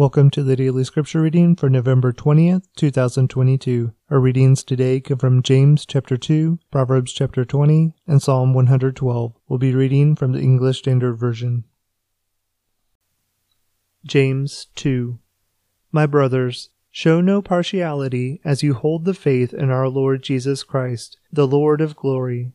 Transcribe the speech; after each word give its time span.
Welcome 0.00 0.30
to 0.30 0.42
the 0.42 0.56
daily 0.56 0.84
scripture 0.84 1.20
reading 1.20 1.56
for 1.56 1.68
November 1.68 2.10
20th, 2.10 2.62
2022. 2.74 3.92
Our 4.08 4.18
readings 4.18 4.64
today 4.64 4.98
come 4.98 5.18
from 5.18 5.42
James 5.42 5.84
chapter 5.84 6.16
2, 6.16 6.58
Proverbs 6.70 7.12
chapter 7.12 7.44
20, 7.44 7.92
and 8.06 8.22
Psalm 8.22 8.54
112. 8.54 9.34
We'll 9.46 9.58
be 9.58 9.74
reading 9.74 10.16
from 10.16 10.32
the 10.32 10.40
English 10.40 10.78
Standard 10.78 11.16
Version. 11.16 11.64
James 14.06 14.68
2 14.74 15.18
My 15.92 16.06
brothers, 16.06 16.70
show 16.90 17.20
no 17.20 17.42
partiality 17.42 18.40
as 18.42 18.62
you 18.62 18.72
hold 18.72 19.04
the 19.04 19.12
faith 19.12 19.52
in 19.52 19.68
our 19.68 19.90
Lord 19.90 20.22
Jesus 20.22 20.62
Christ, 20.62 21.18
the 21.30 21.46
Lord 21.46 21.82
of 21.82 21.94
glory. 21.94 22.54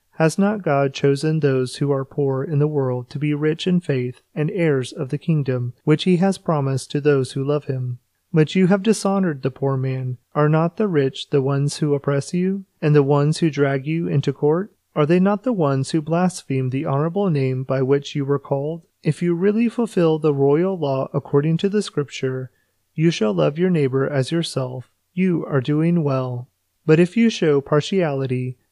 Has 0.15 0.37
not 0.37 0.61
God 0.61 0.93
chosen 0.93 1.39
those 1.39 1.77
who 1.77 1.91
are 1.91 2.05
poor 2.05 2.43
in 2.43 2.59
the 2.59 2.67
world 2.67 3.09
to 3.09 3.19
be 3.19 3.33
rich 3.33 3.65
in 3.65 3.79
faith 3.79 4.21
and 4.35 4.51
heirs 4.51 4.91
of 4.91 5.09
the 5.09 5.17
kingdom 5.17 5.73
which 5.83 6.03
he 6.03 6.17
has 6.17 6.37
promised 6.37 6.91
to 6.91 7.01
those 7.01 7.31
who 7.31 7.43
love 7.43 7.65
him? 7.65 7.99
But 8.33 8.55
you 8.55 8.67
have 8.67 8.83
dishonored 8.83 9.41
the 9.41 9.51
poor 9.51 9.77
man. 9.77 10.17
Are 10.35 10.49
not 10.49 10.77
the 10.77 10.87
rich 10.87 11.29
the 11.29 11.41
ones 11.41 11.77
who 11.77 11.93
oppress 11.93 12.33
you, 12.33 12.65
and 12.81 12.95
the 12.95 13.03
ones 13.03 13.39
who 13.39 13.49
drag 13.49 13.87
you 13.87 14.07
into 14.07 14.31
court? 14.31 14.73
Are 14.95 15.05
they 15.05 15.19
not 15.19 15.43
the 15.43 15.53
ones 15.53 15.91
who 15.91 16.01
blaspheme 16.01 16.69
the 16.69 16.85
honorable 16.85 17.29
name 17.29 17.63
by 17.63 17.81
which 17.81 18.15
you 18.15 18.25
were 18.25 18.39
called? 18.39 18.83
If 19.03 19.21
you 19.21 19.33
really 19.33 19.69
fulfill 19.69 20.19
the 20.19 20.33
royal 20.33 20.77
law 20.77 21.09
according 21.13 21.57
to 21.57 21.69
the 21.69 21.81
scripture, 21.81 22.51
you 22.93 23.09
shall 23.11 23.33
love 23.33 23.57
your 23.57 23.69
neighbor 23.69 24.07
as 24.07 24.31
yourself, 24.31 24.91
you 25.13 25.45
are 25.45 25.61
doing 25.61 26.03
well. 26.03 26.47
But 26.85 26.99
if 26.99 27.15
you 27.15 27.29
show 27.29 27.61
partiality, 27.61 28.57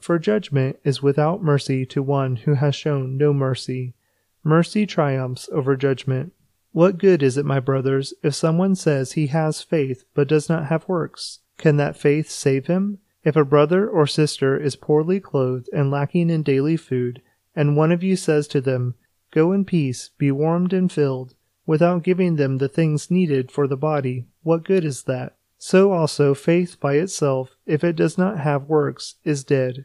For 0.00 0.18
judgment 0.18 0.78
is 0.82 1.02
without 1.02 1.42
mercy 1.42 1.84
to 1.86 2.02
one 2.02 2.36
who 2.36 2.54
has 2.54 2.74
shown 2.74 3.18
no 3.18 3.34
mercy. 3.34 3.94
Mercy 4.42 4.86
triumphs 4.86 5.48
over 5.52 5.76
judgment. 5.76 6.32
What 6.72 6.98
good 6.98 7.22
is 7.22 7.36
it, 7.36 7.44
my 7.44 7.60
brothers, 7.60 8.14
if 8.22 8.34
someone 8.34 8.74
says 8.74 9.12
he 9.12 9.26
has 9.26 9.60
faith 9.60 10.04
but 10.14 10.28
does 10.28 10.48
not 10.48 10.66
have 10.66 10.88
works? 10.88 11.40
Can 11.58 11.76
that 11.76 11.98
faith 11.98 12.30
save 12.30 12.66
him? 12.66 12.98
If 13.22 13.36
a 13.36 13.44
brother 13.44 13.88
or 13.88 14.06
sister 14.06 14.56
is 14.58 14.74
poorly 14.74 15.20
clothed 15.20 15.68
and 15.72 15.90
lacking 15.90 16.30
in 16.30 16.42
daily 16.42 16.78
food, 16.78 17.20
and 17.54 17.76
one 17.76 17.92
of 17.92 18.02
you 18.02 18.16
says 18.16 18.48
to 18.48 18.62
them, 18.62 18.94
Go 19.30 19.52
in 19.52 19.66
peace, 19.66 20.10
be 20.16 20.30
warmed 20.30 20.72
and 20.72 20.90
filled, 20.90 21.34
without 21.66 22.02
giving 22.02 22.36
them 22.36 22.56
the 22.56 22.68
things 22.68 23.10
needed 23.10 23.52
for 23.52 23.66
the 23.66 23.76
body, 23.76 24.24
what 24.42 24.64
good 24.64 24.84
is 24.84 25.02
that? 25.02 25.36
So 25.58 25.92
also 25.92 26.32
faith 26.32 26.80
by 26.80 26.94
itself, 26.94 27.50
if 27.66 27.84
it 27.84 27.96
does 27.96 28.16
not 28.16 28.38
have 28.38 28.70
works, 28.70 29.16
is 29.24 29.44
dead. 29.44 29.84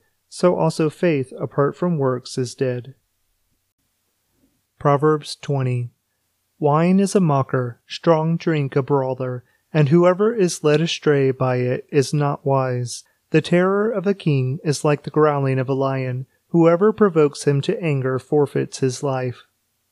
so 0.33 0.55
also 0.55 0.89
faith 0.89 1.33
apart 1.37 1.75
from 1.75 1.97
works 1.97 2.37
is 2.37 2.55
dead. 2.55 2.95
Proverbs 4.79 5.35
20 5.35 5.89
Wine 6.57 7.01
is 7.01 7.13
a 7.15 7.19
mocker, 7.19 7.81
strong 7.85 8.37
drink 8.37 8.77
a 8.77 8.81
brawler, 8.81 9.43
and 9.73 9.89
whoever 9.89 10.33
is 10.33 10.63
led 10.63 10.79
astray 10.79 11.31
by 11.31 11.57
it 11.57 11.85
is 11.91 12.13
not 12.13 12.45
wise. 12.45 13.03
The 13.31 13.41
terror 13.41 13.91
of 13.91 14.07
a 14.07 14.13
king 14.13 14.59
is 14.63 14.85
like 14.85 15.03
the 15.03 15.09
growling 15.09 15.59
of 15.59 15.67
a 15.67 15.73
lion. 15.73 16.27
Whoever 16.47 16.93
provokes 16.93 17.43
him 17.43 17.59
to 17.63 17.83
anger 17.83 18.17
forfeits 18.17 18.79
his 18.79 19.03
life. 19.03 19.43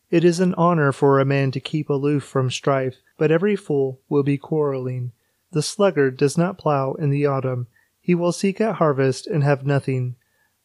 It 0.10 0.24
is 0.24 0.40
an 0.40 0.54
honor 0.54 0.94
for 0.94 1.20
a 1.20 1.26
man 1.26 1.52
to 1.52 1.60
keep 1.60 1.90
aloof 1.90 2.24
from 2.24 2.50
strife, 2.50 2.96
but 3.18 3.30
every 3.30 3.58
fool 3.58 4.00
will 4.08 4.24
be 4.24 4.38
quarreling. 4.38 5.12
The 5.52 5.62
sluggard 5.62 6.16
does 6.16 6.38
not 6.38 6.58
plow 6.58 6.94
in 6.94 7.10
the 7.10 7.26
autumn. 7.26 7.68
He 8.00 8.16
will 8.16 8.32
seek 8.32 8.62
at 8.62 8.76
harvest 8.76 9.28
and 9.28 9.44
have 9.44 9.66
nothing. 9.66 10.16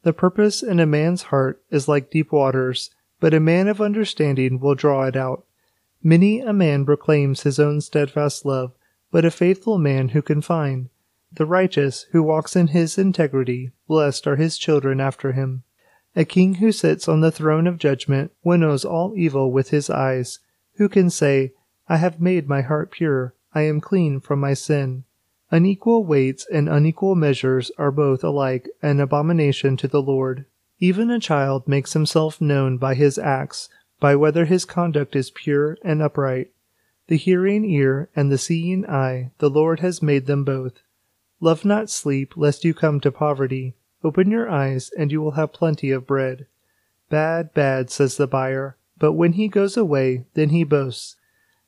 The 0.04 0.12
purpose 0.12 0.62
in 0.62 0.80
a 0.80 0.86
man's 0.86 1.22
heart 1.24 1.62
is 1.70 1.88
like 1.88 2.10
deep 2.10 2.30
waters, 2.30 2.90
but 3.20 3.32
a 3.32 3.40
man 3.40 3.68
of 3.68 3.80
understanding 3.80 4.60
will 4.60 4.74
draw 4.74 5.04
it 5.04 5.16
out. 5.16 5.46
Many 6.02 6.40
a 6.40 6.52
man 6.52 6.84
proclaims 6.84 7.42
his 7.42 7.58
own 7.58 7.80
steadfast 7.80 8.44
love, 8.44 8.72
but 9.10 9.24
a 9.24 9.30
faithful 9.30 9.78
man 9.78 10.10
who 10.10 10.20
can 10.20 10.42
find? 10.42 10.90
The 11.32 11.46
righteous 11.46 12.04
who 12.12 12.22
walks 12.22 12.54
in 12.54 12.68
his 12.68 12.98
integrity, 12.98 13.70
blessed 13.88 14.26
are 14.26 14.36
his 14.36 14.58
children 14.58 15.00
after 15.00 15.32
him. 15.32 15.62
A 16.14 16.26
king 16.26 16.56
who 16.56 16.70
sits 16.70 17.08
on 17.08 17.22
the 17.22 17.32
throne 17.32 17.66
of 17.66 17.78
judgment 17.78 18.30
winnows 18.44 18.84
all 18.84 19.14
evil 19.16 19.50
with 19.50 19.70
his 19.70 19.88
eyes. 19.88 20.38
Who 20.74 20.90
can 20.90 21.08
say, 21.08 21.54
I 21.88 21.96
have 21.96 22.20
made 22.20 22.46
my 22.46 22.60
heart 22.60 22.90
pure, 22.90 23.34
I 23.54 23.62
am 23.62 23.80
clean 23.80 24.20
from 24.20 24.38
my 24.38 24.52
sin? 24.52 25.04
Unequal 25.50 26.04
weights 26.04 26.46
and 26.50 26.68
unequal 26.68 27.14
measures 27.14 27.70
are 27.78 27.90
both 27.90 28.24
alike 28.24 28.68
an 28.82 28.98
abomination 28.98 29.76
to 29.76 29.86
the 29.86 30.02
Lord. 30.02 30.46
Even 30.80 31.10
a 31.10 31.20
child 31.20 31.68
makes 31.68 31.92
himself 31.92 32.40
known 32.40 32.78
by 32.78 32.94
his 32.94 33.18
acts, 33.18 33.68
by 34.00 34.16
whether 34.16 34.46
his 34.46 34.64
conduct 34.64 35.14
is 35.14 35.30
pure 35.30 35.78
and 35.84 36.02
upright. 36.02 36.50
The 37.06 37.16
hearing 37.16 37.64
ear 37.64 38.08
and 38.16 38.32
the 38.32 38.38
seeing 38.38 38.86
eye, 38.86 39.30
the 39.38 39.50
Lord 39.50 39.80
has 39.80 40.02
made 40.02 40.26
them 40.26 40.44
both. 40.44 40.80
Love 41.40 41.64
not 41.64 41.90
sleep, 41.90 42.36
lest 42.36 42.64
you 42.64 42.72
come 42.72 43.00
to 43.00 43.12
poverty. 43.12 43.74
Open 44.02 44.30
your 44.30 44.48
eyes, 44.48 44.90
and 44.96 45.12
you 45.12 45.20
will 45.20 45.32
have 45.32 45.52
plenty 45.52 45.90
of 45.90 46.06
bread. 46.06 46.46
Bad, 47.10 47.52
bad, 47.52 47.90
says 47.90 48.16
the 48.16 48.26
buyer, 48.26 48.76
but 48.98 49.12
when 49.12 49.34
he 49.34 49.48
goes 49.48 49.76
away, 49.76 50.24
then 50.34 50.48
he 50.48 50.64
boasts. 50.64 51.16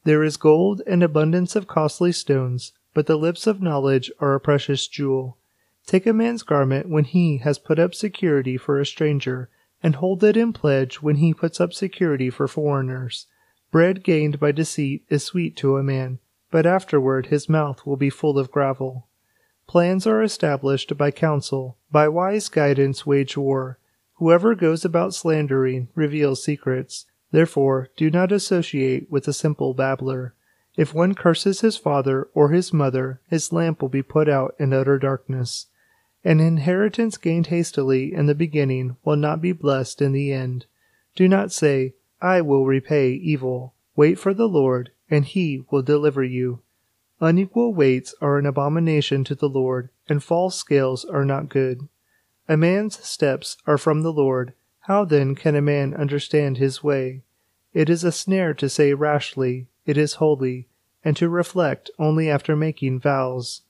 There 0.05 0.23
is 0.23 0.37
gold 0.37 0.83
and 0.87 1.03
abundance 1.03 1.56
of 1.56 1.67
costly 1.67 2.12
stones, 2.12 2.73
but 2.97 3.05
the 3.05 3.19
lips 3.19 3.47
of 3.47 3.61
knowledge 3.61 4.11
are 4.21 4.35
a 4.35 4.41
precious 4.41 4.89
jewel. 4.89 5.37
Take 5.85 6.07
a 6.07 6.15
man's 6.15 6.43
garment 6.43 6.89
when 6.89 7.05
he 7.05 7.37
has 7.45 7.59
put 7.59 7.79
up 7.79 7.95
security 7.95 8.57
for 8.57 8.81
a 8.81 8.87
stranger, 8.87 9.51
and 9.83 9.97
hold 9.97 10.25
it 10.25 10.35
in 10.35 10.55
pledge 10.55 11.03
when 11.03 11.17
he 11.17 11.35
puts 11.35 11.61
up 11.61 11.75
security 11.75 12.31
for 12.31 12.49
foreigners. 12.49 13.27
Bread 13.71 14.03
gained 14.03 14.41
by 14.41 14.51
deceit 14.51 15.05
is 15.11 15.23
sweet 15.23 15.59
to 15.59 15.77
a 15.77 15.83
man, 15.83 16.21
but 16.51 16.65
afterward 16.65 17.27
his 17.27 17.51
mouth 17.51 17.85
will 17.85 17.99
be 17.99 18.09
full 18.09 18.39
of 18.39 18.51
gravel. 18.51 19.07
Plans 19.67 20.07
are 20.07 20.23
established 20.23 20.97
by 20.97 21.11
counsel, 21.11 21.77
by 21.93 22.09
wise 22.09 22.49
guidance 22.49 23.05
wage 23.05 23.37
war. 23.37 23.79
Whoever 24.15 24.55
goes 24.55 24.87
about 24.87 25.13
slandering 25.13 25.89
reveals 25.95 26.43
secrets. 26.43 27.05
Therefore, 27.31 27.91
do 27.99 28.11
not 28.11 28.33
associate 28.33 29.11
with 29.11 29.29
a 29.29 29.35
simple 29.35 29.75
babbler. 29.75 30.33
If 30.76 30.93
one 30.93 31.14
curses 31.14 31.62
his 31.62 31.76
father 31.76 32.28
or 32.34 32.50
his 32.50 32.73
mother, 32.73 33.20
his 33.28 33.52
lamp 33.52 33.81
will 33.81 33.88
be 33.88 34.02
put 34.02 34.28
out 34.28 34.55
in 34.58 34.75
utter 34.75 34.99
darkness. 34.99 35.67
An 36.23 36.38
inheritance 36.38 37.17
gained 37.17 37.46
hastily 37.46 38.12
in 38.12 38.26
the 38.26 38.34
beginning 38.34 38.96
will 39.05 39.17
not 39.17 39.40
be 39.40 39.52
blessed 39.52 40.02
in 40.02 40.12
the 40.12 40.32
end. 40.32 40.67
Do 41.14 41.28
not 41.28 41.52
say, 41.52 41.94
I 42.20 42.40
will 42.40 42.67
repay 42.67 43.12
evil. 43.12 43.75
Wait 43.94 44.19
for 44.19 44.34
the 44.34 44.49
Lord, 44.49 44.90
and 45.11 45.25
he 45.25 45.64
will 45.70 45.82
deliver 45.82 46.23
you. 46.23 46.61
Unequal 47.20 47.73
weights 47.73 48.14
are 48.20 48.37
an 48.37 48.44
abomination 48.44 49.25
to 49.25 49.34
the 49.34 49.49
Lord, 49.49 49.88
and 50.08 50.23
false 50.23 50.56
scales 50.56 51.05
are 51.05 51.25
not 51.25 51.49
good. 51.49 51.88
A 52.49 52.56
man's 52.56 53.02
steps 53.05 53.56
are 53.67 53.78
from 53.78 54.02
the 54.02 54.12
Lord. 54.12 54.52
How 54.81 55.05
then 55.06 55.34
can 55.34 55.55
a 55.56 55.62
man 55.62 55.94
understand 55.94 56.58
his 56.58 56.82
way? 56.84 57.23
It 57.73 57.88
is 57.88 58.05
a 58.05 58.12
snare 58.12 58.52
to 58.55 58.69
say 58.69 58.93
rashly, 58.93 59.69
It 59.87 59.97
is 59.97 60.15
holy, 60.15 60.69
and 61.05 61.17
to 61.17 61.29
reflect 61.29 61.91
only 61.99 62.29
after 62.29 62.56
making 62.56 63.00
vows. 63.00 63.62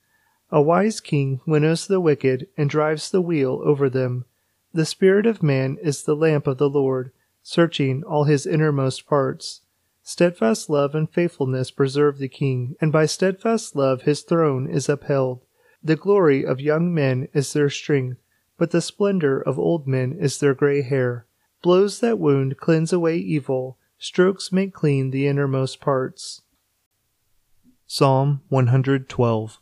A 0.51 0.61
wise 0.61 0.99
king 0.99 1.41
winnows 1.45 1.85
the 1.85 2.01
wicked 2.01 2.47
and 2.57 2.69
drives 2.69 3.11
the 3.11 3.21
wheel 3.21 3.61
over 3.63 3.89
them. 3.89 4.25
The 4.73 4.85
spirit 4.85 5.25
of 5.25 5.43
man 5.43 5.77
is 5.81 6.03
the 6.03 6.15
lamp 6.15 6.47
of 6.47 6.57
the 6.57 6.69
Lord, 6.69 7.11
searching 7.43 8.03
all 8.03 8.23
his 8.23 8.45
innermost 8.47 9.05
parts. 9.05 9.61
Steadfast 10.03 10.69
love 10.69 10.95
and 10.95 11.09
faithfulness 11.09 11.69
preserve 11.69 12.17
the 12.17 12.29
king, 12.29 12.75
and 12.81 12.91
by 12.91 13.05
steadfast 13.05 13.75
love 13.75 14.03
his 14.03 14.21
throne 14.21 14.67
is 14.67 14.89
upheld. 14.89 15.41
The 15.83 15.95
glory 15.95 16.45
of 16.45 16.59
young 16.59 16.93
men 16.93 17.27
is 17.33 17.53
their 17.53 17.69
strength, 17.69 18.17
but 18.57 18.71
the 18.71 18.81
splendor 18.81 19.39
of 19.39 19.59
old 19.59 19.87
men 19.87 20.13
is 20.13 20.39
their 20.39 20.53
gray 20.53 20.81
hair. 20.81 21.25
Blows 21.61 21.99
that 21.99 22.19
wound 22.19 22.57
cleanse 22.57 22.91
away 22.91 23.17
evil, 23.17 23.77
strokes 23.97 24.51
make 24.51 24.73
clean 24.73 25.11
the 25.11 25.27
innermost 25.27 25.79
parts. 25.79 26.41
Psalm 27.85 28.41
112 28.49 29.59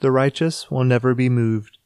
The 0.00 0.10
righteous 0.10 0.70
will 0.70 0.84
never 0.84 1.14
be 1.14 1.28
moved. 1.28 1.78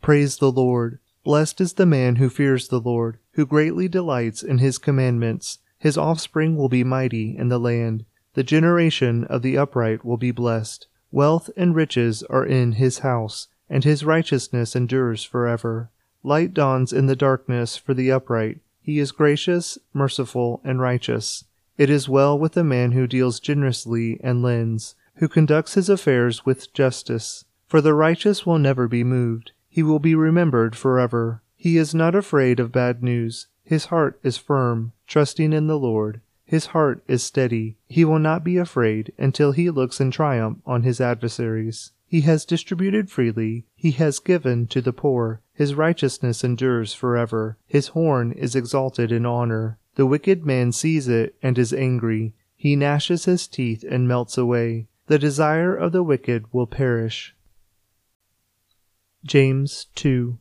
Praise 0.00 0.38
the 0.38 0.52
Lord. 0.52 0.98
Blessed 1.24 1.60
is 1.60 1.74
the 1.74 1.84
man 1.84 2.16
who 2.16 2.30
fears 2.30 2.68
the 2.68 2.80
Lord, 2.80 3.18
who 3.32 3.44
greatly 3.44 3.88
delights 3.88 4.42
in 4.42 4.58
his 4.58 4.78
commandments. 4.78 5.58
His 5.78 5.98
offspring 5.98 6.56
will 6.56 6.68
be 6.68 6.84
mighty 6.84 7.36
in 7.36 7.48
the 7.48 7.58
land. 7.58 8.04
The 8.34 8.42
generation 8.42 9.24
of 9.24 9.42
the 9.42 9.58
upright 9.58 10.04
will 10.04 10.16
be 10.16 10.30
blessed. 10.30 10.86
Wealth 11.10 11.50
and 11.56 11.74
riches 11.74 12.22
are 12.24 12.46
in 12.46 12.72
his 12.72 13.00
house, 13.00 13.48
and 13.68 13.84
his 13.84 14.04
righteousness 14.04 14.76
endures 14.76 15.24
forever. 15.24 15.90
Light 16.22 16.54
dawns 16.54 16.92
in 16.92 17.06
the 17.06 17.16
darkness 17.16 17.76
for 17.76 17.94
the 17.94 18.10
upright. 18.12 18.60
He 18.90 18.98
is 18.98 19.12
gracious, 19.12 19.78
merciful, 19.94 20.60
and 20.64 20.80
righteous. 20.80 21.44
It 21.78 21.90
is 21.90 22.08
well 22.08 22.36
with 22.36 22.54
the 22.54 22.64
man 22.64 22.90
who 22.90 23.06
deals 23.06 23.38
generously 23.38 24.18
and 24.20 24.42
lends, 24.42 24.96
who 25.18 25.28
conducts 25.28 25.74
his 25.74 25.88
affairs 25.88 26.44
with 26.44 26.74
justice. 26.74 27.44
For 27.68 27.80
the 27.80 27.94
righteous 27.94 28.44
will 28.44 28.58
never 28.58 28.88
be 28.88 29.04
moved. 29.04 29.52
He 29.68 29.84
will 29.84 30.00
be 30.00 30.16
remembered 30.16 30.74
forever. 30.74 31.40
He 31.54 31.76
is 31.76 31.94
not 31.94 32.16
afraid 32.16 32.58
of 32.58 32.72
bad 32.72 33.00
news. 33.00 33.46
His 33.62 33.84
heart 33.84 34.18
is 34.24 34.36
firm, 34.36 34.90
trusting 35.06 35.52
in 35.52 35.68
the 35.68 35.78
Lord. 35.78 36.20
His 36.44 36.66
heart 36.74 37.04
is 37.06 37.22
steady. 37.22 37.76
He 37.86 38.04
will 38.04 38.18
not 38.18 38.42
be 38.42 38.56
afraid 38.56 39.12
until 39.18 39.52
he 39.52 39.70
looks 39.70 40.00
in 40.00 40.10
triumph 40.10 40.58
on 40.66 40.82
his 40.82 41.00
adversaries. 41.00 41.92
He 42.08 42.22
has 42.22 42.44
distributed 42.44 43.08
freely. 43.08 43.66
He 43.76 43.92
has 43.92 44.18
given 44.18 44.66
to 44.66 44.80
the 44.80 44.92
poor. 44.92 45.42
His 45.60 45.74
righteousness 45.74 46.42
endures 46.42 46.94
forever. 46.94 47.58
His 47.66 47.88
horn 47.88 48.32
is 48.32 48.56
exalted 48.56 49.12
in 49.12 49.26
honor. 49.26 49.78
The 49.94 50.06
wicked 50.06 50.46
man 50.46 50.72
sees 50.72 51.06
it 51.06 51.34
and 51.42 51.58
is 51.58 51.74
angry. 51.74 52.32
He 52.56 52.76
gnashes 52.76 53.26
his 53.26 53.46
teeth 53.46 53.84
and 53.86 54.08
melts 54.08 54.38
away. 54.38 54.88
The 55.08 55.18
desire 55.18 55.76
of 55.76 55.92
the 55.92 56.02
wicked 56.02 56.50
will 56.50 56.66
perish. 56.66 57.36
James 59.22 59.88
2 59.96 60.38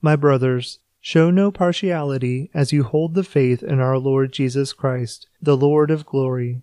My 0.00 0.16
brothers, 0.16 0.80
show 1.00 1.30
no 1.30 1.52
partiality 1.52 2.50
as 2.52 2.72
you 2.72 2.82
hold 2.82 3.14
the 3.14 3.22
faith 3.22 3.62
in 3.62 3.78
our 3.78 3.98
Lord 3.98 4.32
Jesus 4.32 4.72
Christ, 4.72 5.28
the 5.40 5.56
Lord 5.56 5.92
of 5.92 6.04
glory. 6.04 6.62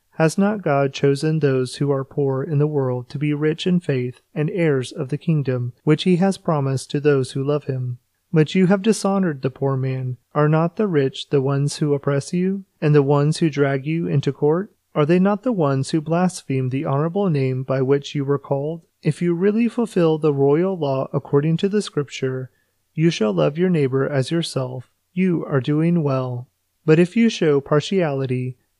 Has 0.15 0.37
not 0.37 0.61
God 0.61 0.93
chosen 0.93 1.39
those 1.39 1.77
who 1.77 1.91
are 1.91 2.03
poor 2.03 2.43
in 2.43 2.59
the 2.59 2.67
world 2.67 3.09
to 3.09 3.17
be 3.17 3.33
rich 3.33 3.65
in 3.65 3.79
faith 3.79 4.21
and 4.35 4.49
heirs 4.49 4.91
of 4.91 5.09
the 5.09 5.17
kingdom 5.17 5.73
which 5.83 6.03
he 6.03 6.17
has 6.17 6.37
promised 6.37 6.91
to 6.91 6.99
those 6.99 7.31
who 7.31 7.43
love 7.43 7.63
him? 7.63 7.97
But 8.33 8.55
you 8.55 8.67
have 8.67 8.81
dishonored 8.81 9.41
the 9.41 9.49
poor 9.49 9.75
man. 9.75 10.17
Are 10.33 10.47
not 10.47 10.75
the 10.75 10.87
rich 10.87 11.29
the 11.29 11.41
ones 11.41 11.77
who 11.77 11.93
oppress 11.93 12.33
you, 12.33 12.65
and 12.81 12.95
the 12.95 13.01
ones 13.01 13.37
who 13.37 13.49
drag 13.49 13.85
you 13.85 14.07
into 14.07 14.31
court? 14.31 14.73
Are 14.93 15.05
they 15.05 15.19
not 15.19 15.43
the 15.43 15.51
ones 15.51 15.91
who 15.91 16.01
blaspheme 16.01 16.69
the 16.69 16.85
honorable 16.85 17.29
name 17.29 17.63
by 17.63 17.81
which 17.81 18.13
you 18.13 18.25
were 18.25 18.39
called? 18.39 18.81
If 19.01 19.21
you 19.21 19.33
really 19.33 19.67
fulfill 19.67 20.17
the 20.17 20.33
royal 20.33 20.77
law 20.77 21.09
according 21.13 21.57
to 21.57 21.69
the 21.69 21.81
scripture, 21.81 22.51
you 22.93 23.09
shall 23.09 23.33
love 23.33 23.57
your 23.57 23.69
neighbor 23.69 24.07
as 24.07 24.31
yourself. 24.31 24.91
You 25.13 25.45
are 25.45 25.61
doing 25.61 26.03
well. 26.03 26.47
But 26.85 26.99
if 26.99 27.15
you 27.15 27.29
show 27.29 27.61
partiality, 27.61 28.57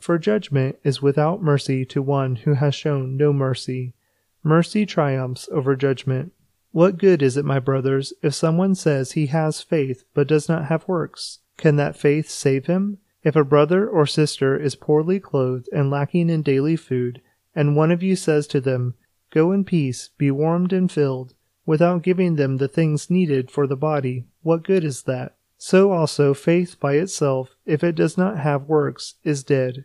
For 0.00 0.18
judgment 0.18 0.76
is 0.82 1.02
without 1.02 1.42
mercy 1.42 1.84
to 1.84 2.00
one 2.00 2.36
who 2.36 2.54
has 2.54 2.74
shown 2.74 3.18
no 3.18 3.34
mercy. 3.34 3.92
Mercy 4.42 4.86
triumphs 4.86 5.46
over 5.52 5.76
judgment. 5.76 6.32
What 6.72 6.96
good 6.96 7.20
is 7.20 7.36
it, 7.36 7.44
my 7.44 7.58
brothers, 7.58 8.14
if 8.22 8.34
someone 8.34 8.74
says 8.74 9.12
he 9.12 9.26
has 9.26 9.60
faith 9.60 10.04
but 10.14 10.26
does 10.26 10.48
not 10.48 10.66
have 10.66 10.88
works? 10.88 11.40
Can 11.58 11.76
that 11.76 11.98
faith 11.98 12.30
save 12.30 12.64
him? 12.64 12.96
If 13.22 13.36
a 13.36 13.44
brother 13.44 13.86
or 13.86 14.06
sister 14.06 14.58
is 14.58 14.74
poorly 14.74 15.20
clothed 15.20 15.68
and 15.70 15.90
lacking 15.90 16.30
in 16.30 16.40
daily 16.40 16.76
food, 16.76 17.20
and 17.54 17.76
one 17.76 17.90
of 17.90 18.02
you 18.02 18.16
says 18.16 18.46
to 18.48 18.60
them, 18.60 18.94
Go 19.30 19.52
in 19.52 19.64
peace, 19.64 20.08
be 20.16 20.30
warmed 20.30 20.72
and 20.72 20.90
filled, 20.90 21.34
without 21.66 22.02
giving 22.02 22.36
them 22.36 22.56
the 22.56 22.68
things 22.68 23.10
needed 23.10 23.50
for 23.50 23.66
the 23.66 23.76
body, 23.76 24.24
what 24.42 24.64
good 24.64 24.82
is 24.82 25.02
that? 25.02 25.36
So 25.58 25.92
also 25.92 26.32
faith 26.32 26.80
by 26.80 26.94
itself, 26.94 27.54
if 27.66 27.84
it 27.84 27.94
does 27.94 28.16
not 28.16 28.38
have 28.38 28.62
works, 28.62 29.16
is 29.24 29.44
dead. 29.44 29.84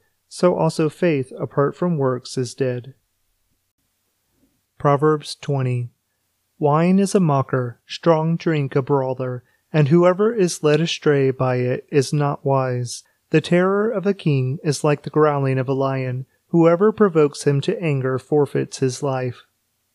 so 0.33 0.55
also 0.55 0.87
faith 0.87 1.33
apart 1.37 1.75
from 1.75 1.97
works 1.97 2.37
is 2.37 2.53
dead. 2.55 2.93
Proverbs 4.77 5.35
20 5.35 5.89
Wine 6.57 6.99
is 6.99 7.13
a 7.13 7.19
mocker, 7.19 7.81
strong 7.85 8.37
drink 8.37 8.73
a 8.73 8.81
brawler, 8.81 9.43
and 9.73 9.89
whoever 9.89 10.33
is 10.33 10.63
led 10.63 10.79
astray 10.79 11.31
by 11.31 11.57
it 11.57 11.85
is 11.91 12.13
not 12.13 12.45
wise. 12.45 13.03
The 13.31 13.41
terror 13.41 13.91
of 13.91 14.05
a 14.05 14.13
king 14.13 14.59
is 14.63 14.85
like 14.85 15.03
the 15.03 15.09
growling 15.09 15.59
of 15.59 15.67
a 15.67 15.73
lion 15.73 16.27
Whoever 16.51 16.91
provokes 16.91 17.43
him 17.43 17.61
to 17.61 17.81
anger 17.81 18.19
forfeits 18.19 18.79
his 18.79 19.01
life. 19.01 19.45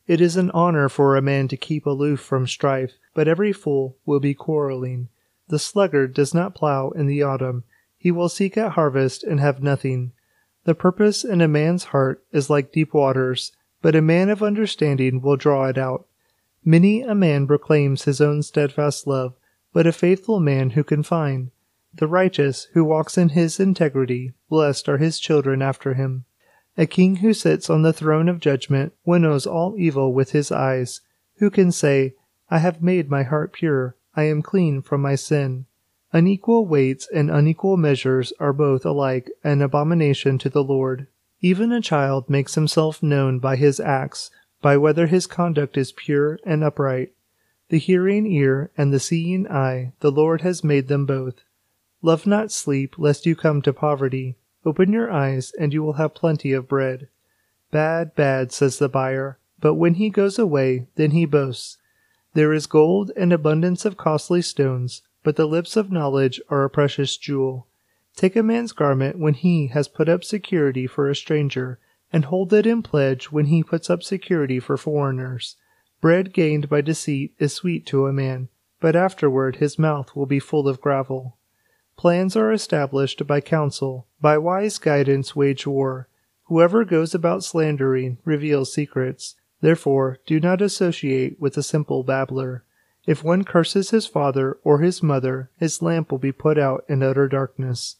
It 0.07 0.23
is 0.23 0.37
an 0.37 0.51
honor 0.53 0.89
for 0.89 1.15
a 1.15 1.23
man 1.23 1.49
to 1.49 1.57
keep 1.57 1.85
aloof 1.85 2.21
from 2.21 2.47
strife, 2.47 2.95
but 3.13 3.29
every 3.29 3.53
fool 3.53 3.99
will 4.07 4.21
be 4.21 4.33
quarreling. 4.33 5.09
The 5.49 5.59
sluggard 5.59 6.15
does 6.15 6.33
not 6.33 6.55
plow 6.55 6.91
in 6.91 7.07
the 7.07 7.23
autumn. 7.23 7.65
He 7.99 8.11
will 8.11 8.31
seek 8.31 8.57
at 8.57 8.73
harvest 8.73 9.23
and 9.23 9.39
have 9.39 9.63
nothing. 9.63 10.13
The 10.67 10.75
purpose 10.75 11.25
in 11.25 11.41
a 11.41 11.47
man's 11.47 11.85
heart 11.85 12.25
is 12.33 12.51
like 12.51 12.73
deep 12.73 12.93
waters, 12.93 13.53
but 13.83 13.95
a 13.95 14.03
man 14.03 14.29
of 14.29 14.43
understanding 14.43 15.21
will 15.21 15.37
draw 15.37 15.67
it 15.67 15.79
out. 15.79 16.09
Many 16.65 17.03
a 17.03 17.15
man 17.15 17.47
proclaims 17.47 18.03
his 18.03 18.21
own 18.21 18.43
steadfast 18.43 19.07
love, 19.07 19.35
but 19.73 19.87
a 19.87 19.93
faithful 19.93 20.41
man 20.41 20.71
who 20.71 20.83
can 20.83 21.05
find? 21.05 21.53
The 21.95 22.09
righteous 22.09 22.67
who 22.73 22.83
walks 22.83 23.17
in 23.17 23.29
his 23.29 23.61
integrity, 23.61 24.33
blessed 24.51 24.89
are 24.89 24.99
his 24.99 25.21
children 25.21 25.63
after 25.63 25.95
him. 25.95 26.25
A 26.77 26.85
king 26.85 27.17
who 27.17 27.33
sits 27.33 27.71
on 27.71 27.83
the 27.83 27.93
throne 27.93 28.29
of 28.29 28.41
judgment 28.41 28.93
winnows 29.05 29.47
all 29.47 29.77
evil 29.79 30.13
with 30.13 30.33
his 30.33 30.51
eyes. 30.51 31.01
Who 31.37 31.49
can 31.49 31.71
say, 31.71 32.17
I 32.51 32.59
have 32.59 32.83
made 32.83 33.09
my 33.09 33.23
heart 33.23 33.53
pure, 33.53 33.95
I 34.17 34.25
am 34.25 34.43
clean 34.43 34.83
from 34.83 35.01
my 35.01 35.15
sin? 35.15 35.67
Unequal 36.13 36.67
weights 36.67 37.09
and 37.13 37.31
unequal 37.31 37.77
measures 37.77 38.33
are 38.39 38.53
both 38.53 38.87
alike 38.87 39.31
an 39.43 39.61
abomination 39.61 40.39
to 40.39 40.49
the 40.49 40.63
Lord. 40.63 41.09
Even 41.41 41.73
a 41.73 41.81
child 41.81 42.31
makes 42.31 42.55
himself 42.55 43.03
known 43.03 43.39
by 43.39 43.57
his 43.57 43.81
acts, 43.81 44.31
by 44.63 44.77
whether 44.77 45.07
his 45.07 45.27
conduct 45.27 45.77
is 45.77 45.93
pure 45.93 46.39
and 46.45 46.65
upright. 46.65 47.13
The 47.69 47.79
hearing 47.79 48.27
ear 48.27 48.71
and 48.79 48.93
the 48.93 49.01
seeing 49.01 49.49
eye, 49.49 49.93
the 50.01 50.13
Lord 50.13 50.43
has 50.43 50.63
made 50.63 50.89
them 50.89 51.05
both. 51.07 51.43
Love 52.03 52.27
not 52.27 52.53
sleep, 52.53 52.97
lest 52.99 53.27
you 53.27 53.35
come 53.35 53.61
to 53.63 53.73
poverty. 53.73 54.37
Open 54.65 54.93
your 54.93 55.11
eyes, 55.11 55.53
and 55.59 55.73
you 55.73 55.83
will 55.83 55.95
have 55.95 56.15
plenty 56.15 56.53
of 56.53 56.69
bread. 56.69 57.09
Bad, 57.73 58.15
bad, 58.15 58.53
says 58.53 58.79
the 58.79 58.89
buyer, 58.89 59.39
but 59.61 59.75
when 59.75 59.95
he 59.95 60.11
goes 60.11 60.39
away, 60.39 60.87
then 60.95 61.11
he 61.11 61.25
boasts. 61.25 61.79
There 62.35 62.53
is 62.53 62.67
gold 62.67 63.11
and 63.17 63.33
abundance 63.33 63.85
of 63.85 63.97
costly 63.97 64.43
stones, 64.43 65.03
but 65.27 65.35
the 65.35 65.45
lips 65.45 65.77
of 65.77 65.91
knowledge 65.91 66.41
are 66.51 66.63
a 66.63 66.71
precious 66.71 67.17
jewel. 67.17 67.67
Take 68.15 68.37
a 68.37 68.45
man's 68.45 68.71
garment 68.71 69.19
when 69.19 69.35
he 69.35 69.67
has 69.67 69.89
put 69.89 70.09
up 70.09 70.23
security 70.23 70.87
for 70.87 71.11
a 71.11 71.17
stranger, 71.17 71.81
and 72.13 72.27
hold 72.27 72.53
it 72.53 72.65
in 72.65 72.81
pledge 72.81 73.33
when 73.33 73.47
he 73.47 73.65
puts 73.65 73.91
up 73.91 74.05
security 74.05 74.61
for 74.61 74.77
foreigners. 74.77 75.57
Bread 76.01 76.33
gained 76.33 76.69
by 76.69 76.81
deceit 76.81 77.35
is 77.41 77.53
sweet 77.53 77.87
to 77.87 78.07
a 78.07 78.13
man, 78.13 78.51
but 78.79 78.95
afterward 78.95 79.57
his 79.57 79.81
mouth 79.81 80.15
will 80.15 80.27
be 80.27 80.39
full 80.39 80.69
of 80.69 80.81
gravel. 80.81 81.37
Plans 81.97 82.37
are 82.37 82.53
established 82.53 83.27
by 83.27 83.41
counsel, 83.41 84.07
by 84.21 84.39
wise 84.39 84.79
guidance 84.79 85.35
wage 85.35 85.67
war. 85.67 86.09
Whoever 86.45 86.85
goes 86.85 87.17
about 87.17 87.43
slandering 87.43 88.19
reveals 88.25 88.73
secrets. 88.73 89.35
Therefore, 89.61 90.19
do 90.25 90.39
not 90.39 90.63
associate 90.63 91.41
with 91.41 91.57
a 91.57 91.65
simple 91.65 92.05
babbler. 92.05 92.63
If 93.07 93.23
one 93.23 93.45
curses 93.45 93.91
his 93.91 94.07
father 94.07 94.59
or 94.65 94.81
his 94.81 95.03
mother, 95.03 95.51
his 95.59 95.81
lamp 95.81 96.11
will 96.11 96.19
be 96.19 96.33
put 96.33 96.59
out 96.59 96.85
in 96.89 97.05
utter 97.05 97.29
darkness. 97.29 97.97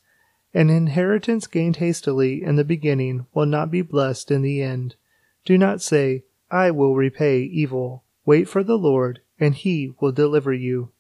An 0.53 0.69
inheritance 0.69 1.47
gained 1.47 1.77
hastily 1.77 2.43
in 2.43 2.57
the 2.57 2.65
beginning 2.65 3.27
will 3.33 3.47
not 3.47 3.71
be 3.71 3.83
blessed 3.83 4.31
in 4.31 4.43
the 4.43 4.61
end. 4.63 4.97
Do 5.45 5.57
not 5.57 5.81
say, 5.81 6.25
I 6.51 6.73
will 6.73 6.97
repay 6.97 7.43
evil. 7.43 8.03
Wait 8.25 8.49
for 8.49 8.65
the 8.65 8.79
Lord, 8.79 9.21
and 9.39 9.55
he 9.55 9.95
will 10.01 10.13
deliver 10.13 10.53
you. 10.53 10.91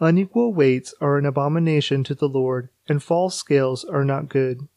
Unequal 0.00 0.52
weights 0.52 0.92
are 1.00 1.16
an 1.16 1.24
abomination 1.24 2.04
to 2.04 2.14
the 2.14 2.28
Lord, 2.28 2.68
and 2.88 3.02
false 3.02 3.36
scales 3.36 3.84
are 3.84 4.04
not 4.04 4.28
good. 4.28 4.68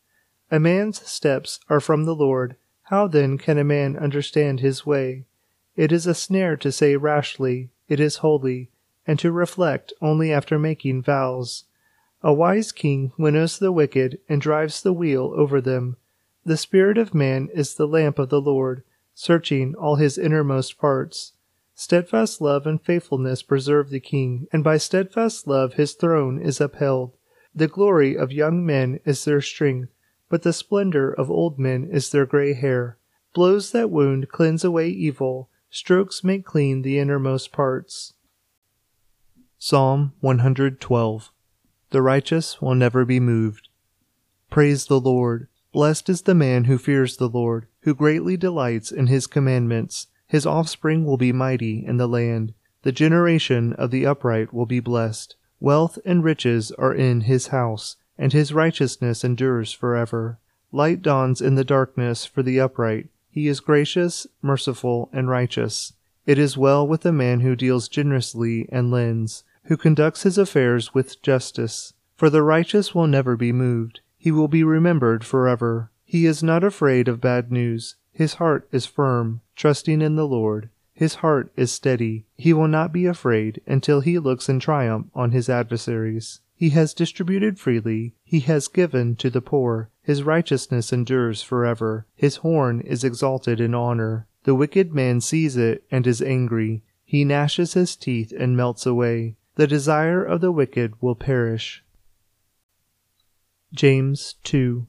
A 0.50 0.60
man's 0.60 1.06
steps 1.06 1.60
are 1.70 1.82
from 1.82 2.06
the 2.06 2.16
Lord. 2.16 2.56
How 2.84 3.08
then 3.08 3.38
can 3.38 3.58
a 3.58 3.64
man 3.64 3.98
understand 3.98 4.62
his 4.62 4.86
way? 4.86 5.26
It 5.76 5.92
is 5.92 6.08
a 6.08 6.16
snare 6.16 6.56
to 6.58 6.72
say 6.72 6.96
rashly, 6.96 7.70
It 7.90 8.00
is 8.00 8.18
holy, 8.18 8.70
and 9.08 9.18
to 9.20 9.32
reflect 9.32 9.92
only 10.00 10.32
after 10.32 10.60
making 10.60 11.02
vows. 11.02 11.66
A 12.22 12.32
wise 12.32 12.72
king 12.72 13.12
winnows 13.18 13.58
the 13.58 13.72
wicked 13.72 14.20
and 14.30 14.40
drives 14.40 14.82
the 14.82 14.94
wheel 14.94 15.34
over 15.36 15.60
them. 15.60 15.98
The 16.46 16.58
spirit 16.58 16.98
of 16.98 17.16
man 17.16 17.50
is 17.54 17.74
the 17.74 17.88
lamp 17.88 18.20
of 18.20 18.30
the 18.30 18.40
Lord, 18.40 18.84
searching 19.16 19.74
all 19.76 19.96
his 19.96 20.18
innermost 20.18 20.78
parts. 20.78 21.34
Steadfast 21.74 22.42
love 22.42 22.68
and 22.68 22.80
faithfulness 22.82 23.42
preserve 23.42 23.90
the 23.90 24.00
king, 24.00 24.48
and 24.54 24.64
by 24.64 24.78
steadfast 24.78 25.48
love 25.48 25.74
his 25.74 25.94
throne 25.94 26.40
is 26.40 26.62
upheld. 26.62 27.14
The 27.56 27.68
glory 27.68 28.16
of 28.16 28.32
young 28.32 28.66
men 28.66 29.00
is 29.04 29.26
their 29.26 29.42
strength, 29.42 29.90
but 30.30 30.44
the 30.44 30.54
splendor 30.54 31.12
of 31.12 31.32
old 31.32 31.58
men 31.58 31.86
is 31.86 32.12
their 32.12 32.28
gray 32.28 32.54
hair. 32.54 32.98
Blows 33.34 33.72
that 33.72 33.90
wound 33.90 34.30
cleanse 34.30 34.64
away 34.64 34.90
evil, 34.90 35.49
strokes 35.70 36.24
make 36.24 36.46
clean 36.46 36.82
the 36.82 37.00
innermost 37.00 37.52
parts. 37.52 38.14
Psalm 39.58 40.14
112 40.22 41.32
The 41.90 42.02
righteous 42.02 42.62
will 42.62 42.76
never 42.76 43.06
be 43.06 43.20
moved. 43.20 43.70
Praise 44.50 44.86
the 44.86 45.00
Lord. 45.00 45.48
Blessed 45.72 46.10
is 46.10 46.24
the 46.24 46.34
man 46.34 46.64
who 46.64 46.78
fears 46.78 47.18
the 47.18 47.30
Lord, 47.30 47.68
who 47.82 47.94
greatly 47.94 48.36
delights 48.36 48.92
in 48.92 49.08
his 49.08 49.28
commandments. 49.28 50.08
His 50.28 50.46
offspring 50.46 51.06
will 51.06 51.18
be 51.18 51.32
mighty 51.32 51.86
in 51.86 51.98
the 51.98 52.08
land. 52.08 52.54
The 52.82 52.92
generation 52.92 53.74
of 53.74 53.92
the 53.92 54.06
upright 54.06 54.54
will 54.54 54.66
be 54.66 54.80
blessed. 54.80 55.36
Wealth 55.60 56.00
and 56.06 56.24
riches 56.24 56.72
are 56.74 56.94
in 56.94 57.22
his 57.22 57.48
house, 57.48 57.98
and 58.18 58.34
his 58.34 58.54
righteousness 58.54 59.24
endures 59.24 59.72
forever. 59.72 60.40
Light 60.72 61.02
dawns 61.02 61.42
in 61.42 61.56
the 61.56 61.64
darkness 61.64 62.26
for 62.26 62.42
the 62.42 62.60
upright. 62.60 63.10
He 63.40 63.48
is 63.48 63.62
gracious, 63.62 64.28
merciful, 64.42 65.10
and 65.14 65.30
righteous. 65.30 65.94
It 66.26 66.38
is 66.38 66.58
well 66.58 66.86
with 66.86 67.04
the 67.04 67.14
man 67.14 67.40
who 67.40 67.56
deals 67.56 67.88
generously 67.88 68.68
and 68.70 68.92
lends, 68.92 69.46
who 69.64 69.78
conducts 69.78 70.24
his 70.24 70.38
affairs 70.38 70.94
with 70.94 71.22
justice. 71.22 71.94
For 72.18 72.30
the 72.30 72.44
righteous 72.44 72.94
will 72.94 73.08
never 73.08 73.38
be 73.38 73.54
moved. 73.54 74.02
He 74.18 74.30
will 74.30 74.50
be 74.50 74.66
remembered 74.66 75.24
forever. 75.24 75.90
He 76.04 76.26
is 76.26 76.44
not 76.44 76.66
afraid 76.66 77.08
of 77.08 77.22
bad 77.22 77.50
news. 77.50 77.96
His 78.12 78.34
heart 78.34 78.68
is 78.74 78.86
firm, 78.86 79.40
trusting 79.56 80.02
in 80.02 80.18
the 80.18 80.28
Lord. 80.28 80.68
His 80.94 81.16
heart 81.24 81.50
is 81.56 81.72
steady. 81.72 82.26
He 82.36 82.52
will 82.52 82.68
not 82.68 82.92
be 82.92 83.06
afraid 83.06 83.62
until 83.66 84.02
he 84.02 84.20
looks 84.20 84.50
in 84.50 84.60
triumph 84.60 85.08
on 85.16 85.32
his 85.32 85.48
adversaries. 85.48 86.42
He 86.60 86.72
has 86.72 86.94
distributed 86.94 87.58
freely. 87.58 88.16
He 88.22 88.42
has 88.42 88.68
given 88.68 89.16
to 89.16 89.30
the 89.30 89.40
poor. 89.40 89.92
His 90.02 90.24
righteousness 90.24 90.92
endures 90.92 91.42
forever. 91.42 92.06
His 92.18 92.36
horn 92.36 92.82
is 92.82 93.06
exalted 93.06 93.62
in 93.62 93.74
honor. 93.74 94.28
The 94.44 94.54
wicked 94.54 94.94
man 94.94 95.22
sees 95.22 95.56
it 95.56 95.86
and 95.90 96.06
is 96.06 96.22
angry. 96.22 96.84
He 97.06 97.24
gnashes 97.24 97.76
his 97.76 97.96
teeth 97.96 98.34
and 98.38 98.58
melts 98.58 98.86
away. 98.86 99.38
The 99.56 99.68
desire 99.68 100.22
of 100.22 100.42
the 100.42 100.52
wicked 100.52 101.02
will 101.02 101.16
perish. 101.16 101.82
James 103.72 104.36
2 104.44 104.86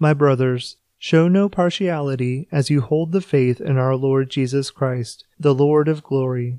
My 0.00 0.12
brothers, 0.12 0.78
Show 0.98 1.28
no 1.28 1.48
partiality 1.48 2.48
as 2.50 2.70
you 2.70 2.80
hold 2.80 3.12
the 3.12 3.20
faith 3.20 3.60
in 3.60 3.78
our 3.78 3.94
Lord 3.94 4.30
Jesus 4.30 4.72
Christ, 4.72 5.24
the 5.38 5.54
Lord 5.54 5.86
of 5.86 6.02
glory. 6.02 6.58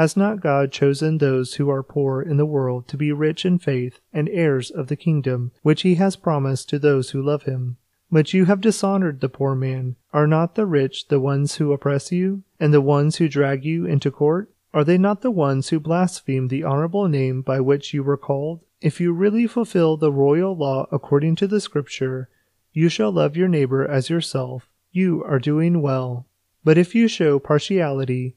Has 0.00 0.16
not 0.16 0.40
God 0.40 0.72
chosen 0.72 1.18
those 1.18 1.56
who 1.56 1.68
are 1.68 1.82
poor 1.82 2.22
in 2.22 2.38
the 2.38 2.46
world 2.46 2.88
to 2.88 2.96
be 2.96 3.12
rich 3.12 3.44
in 3.44 3.58
faith 3.58 4.00
and 4.14 4.30
heirs 4.30 4.70
of 4.70 4.86
the 4.86 4.96
kingdom 4.96 5.52
which 5.60 5.82
he 5.82 5.96
has 5.96 6.16
promised 6.16 6.70
to 6.70 6.78
those 6.78 7.10
who 7.10 7.20
love 7.20 7.42
him? 7.42 7.76
But 8.10 8.32
you 8.32 8.46
have 8.46 8.62
dishonored 8.62 9.20
the 9.20 9.28
poor 9.28 9.54
man. 9.54 9.96
Are 10.14 10.26
not 10.26 10.54
the 10.54 10.64
rich 10.64 11.08
the 11.08 11.20
ones 11.20 11.56
who 11.56 11.74
oppress 11.74 12.10
you, 12.10 12.44
and 12.58 12.72
the 12.72 12.80
ones 12.80 13.16
who 13.16 13.28
drag 13.28 13.66
you 13.66 13.84
into 13.84 14.10
court? 14.10 14.50
Are 14.72 14.84
they 14.84 14.96
not 14.96 15.20
the 15.20 15.30
ones 15.30 15.68
who 15.68 15.78
blaspheme 15.78 16.48
the 16.48 16.64
honorable 16.64 17.06
name 17.06 17.42
by 17.42 17.60
which 17.60 17.92
you 17.92 18.02
were 18.02 18.16
called? 18.16 18.60
If 18.80 19.02
you 19.02 19.12
really 19.12 19.46
fulfill 19.46 19.98
the 19.98 20.10
royal 20.10 20.56
law 20.56 20.86
according 20.90 21.36
to 21.36 21.46
the 21.46 21.60
Scripture, 21.60 22.30
you 22.72 22.88
shall 22.88 23.12
love 23.12 23.36
your 23.36 23.48
neighbor 23.48 23.86
as 23.86 24.08
yourself, 24.08 24.70
you 24.92 25.22
are 25.24 25.38
doing 25.38 25.82
well. 25.82 26.24
But 26.64 26.78
if 26.78 26.94
you 26.94 27.06
show 27.06 27.38
partiality, 27.38 28.36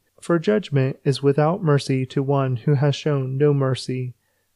For 0.21 0.37
judgment 0.37 0.99
is 1.03 1.23
without 1.23 1.63
mercy 1.63 2.05
to 2.05 2.21
one 2.21 2.57
who 2.57 2.75
has 2.75 2.95
shown 2.95 3.39
no 3.39 3.55
mercy. 3.55 4.13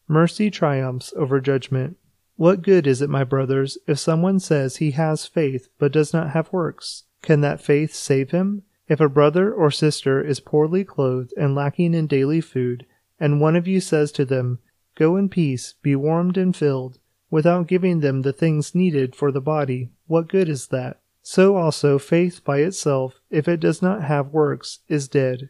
Mercy 0.08 0.52
triumphs 0.52 1.12
over 1.18 1.42
judgment. 1.42 1.98
What 2.36 2.62
good 2.62 2.86
is 2.86 3.02
it, 3.02 3.10
my 3.10 3.24
brothers, 3.24 3.80
if 3.88 3.98
someone 3.98 4.40
says 4.40 4.78
he 4.78 4.92
has 4.92 5.26
faith 5.26 5.70
but 5.80 5.92
does 5.92 6.14
not 6.14 6.30
have 6.32 6.54
works? 6.54 7.06
Can 7.24 7.42
that 7.42 7.62
faith 7.62 7.96
save 7.96 8.30
him? 8.30 8.62
If 8.88 9.00
a 9.00 9.10
brother 9.10 9.52
or 9.52 9.72
sister 9.72 10.22
is 10.22 10.40
poorly 10.40 10.84
clothed 10.84 11.34
and 11.36 11.56
lacking 11.56 11.96
in 11.96 12.06
daily 12.06 12.42
food, 12.42 12.86
and 13.20 13.42
one 13.42 13.56
of 13.56 13.68
you 13.68 13.82
says 13.82 14.12
to 14.14 14.26
them, 14.26 14.60
Go 14.94 15.16
in 15.16 15.30
peace, 15.30 15.74
be 15.82 15.96
warmed 15.96 16.38
and 16.38 16.56
filled, 16.56 17.00
without 17.32 17.68
giving 17.68 18.02
them 18.02 18.22
the 18.22 18.34
things 18.34 18.76
needed 18.76 19.16
for 19.16 19.32
the 19.32 19.42
body, 19.42 19.90
what 20.06 20.30
good 20.30 20.48
is 20.48 20.68
that? 20.68 21.00
So 21.24 21.58
also 21.58 21.98
faith 21.98 22.44
by 22.44 22.60
itself, 22.60 23.20
if 23.32 23.48
it 23.48 23.60
does 23.60 23.82
not 23.82 24.04
have 24.04 24.28
works, 24.28 24.82
is 24.88 25.08
dead. 25.08 25.50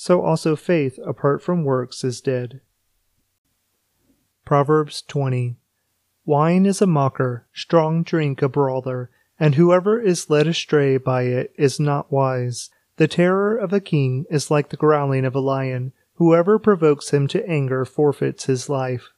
so 0.00 0.22
also 0.22 0.54
faith 0.54 0.96
apart 1.04 1.42
from 1.42 1.64
works 1.64 2.04
is 2.04 2.20
dead. 2.20 2.60
Proverbs 4.44 5.02
20. 5.02 5.56
Wine 6.24 6.66
is 6.66 6.80
a 6.80 6.86
mocker, 6.86 7.48
strong 7.52 8.04
drink 8.04 8.40
a 8.40 8.48
brawler, 8.48 9.10
and 9.40 9.56
whoever 9.56 10.00
is 10.00 10.30
led 10.30 10.46
astray 10.46 10.98
by 10.98 11.22
it 11.22 11.52
is 11.58 11.80
not 11.80 12.12
wise. 12.12 12.70
The 12.94 13.08
terror 13.08 13.56
of 13.56 13.72
a 13.72 13.80
king 13.80 14.24
is 14.30 14.52
like 14.52 14.68
the 14.68 14.76
growling 14.76 15.24
of 15.24 15.34
a 15.34 15.40
lion. 15.40 15.92
Whoever 16.14 16.60
provokes 16.60 17.10
him 17.10 17.26
to 17.28 17.44
anger 17.48 17.84
forfeits 17.84 18.44
his 18.44 18.68
life. 18.68 19.08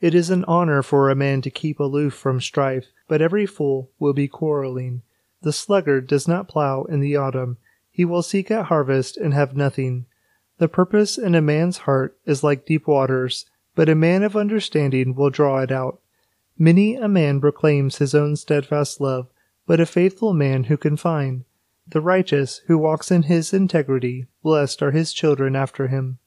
It 0.00 0.14
is 0.14 0.30
an 0.30 0.44
honor 0.44 0.84
for 0.84 1.10
a 1.10 1.16
man 1.16 1.42
to 1.42 1.50
keep 1.50 1.80
aloof 1.80 2.14
from 2.14 2.40
strife, 2.40 2.86
but 3.08 3.20
every 3.20 3.46
fool 3.46 3.90
will 3.98 4.14
be 4.14 4.28
quarreling. 4.28 5.02
The 5.42 5.52
sluggard 5.52 6.06
does 6.06 6.28
not 6.28 6.46
plow 6.46 6.84
in 6.84 7.00
the 7.00 7.16
autumn. 7.16 7.56
He 7.90 8.04
will 8.04 8.22
seek 8.22 8.52
at 8.52 8.66
harvest 8.66 9.16
and 9.16 9.34
have 9.34 9.56
nothing. 9.56 10.06
The 10.60 10.68
purpose 10.68 11.18
in 11.18 11.34
a 11.34 11.42
man's 11.42 11.78
heart 11.78 12.16
is 12.24 12.44
like 12.44 12.64
deep 12.64 12.86
waters 12.86 13.46
but 13.74 13.88
a 13.88 13.94
man 13.94 14.22
of 14.22 14.36
understanding 14.36 15.14
will 15.14 15.30
draw 15.30 15.60
it 15.60 15.72
out. 15.72 16.00
Many 16.58 16.96
a 16.96 17.08
man 17.08 17.40
proclaims 17.40 17.96
his 17.96 18.14
own 18.14 18.36
steadfast 18.36 19.00
love, 19.00 19.28
but 19.66 19.80
a 19.80 19.86
faithful 19.86 20.34
man 20.34 20.64
who 20.64 20.76
can 20.76 20.98
find? 20.98 21.44
The 21.88 22.02
righteous 22.02 22.60
who 22.66 22.76
walks 22.76 23.10
in 23.10 23.22
his 23.22 23.54
integrity, 23.54 24.26
blessed 24.42 24.82
are 24.82 24.90
his 24.90 25.14
children 25.14 25.56
after 25.56 25.88
him. 25.88 26.18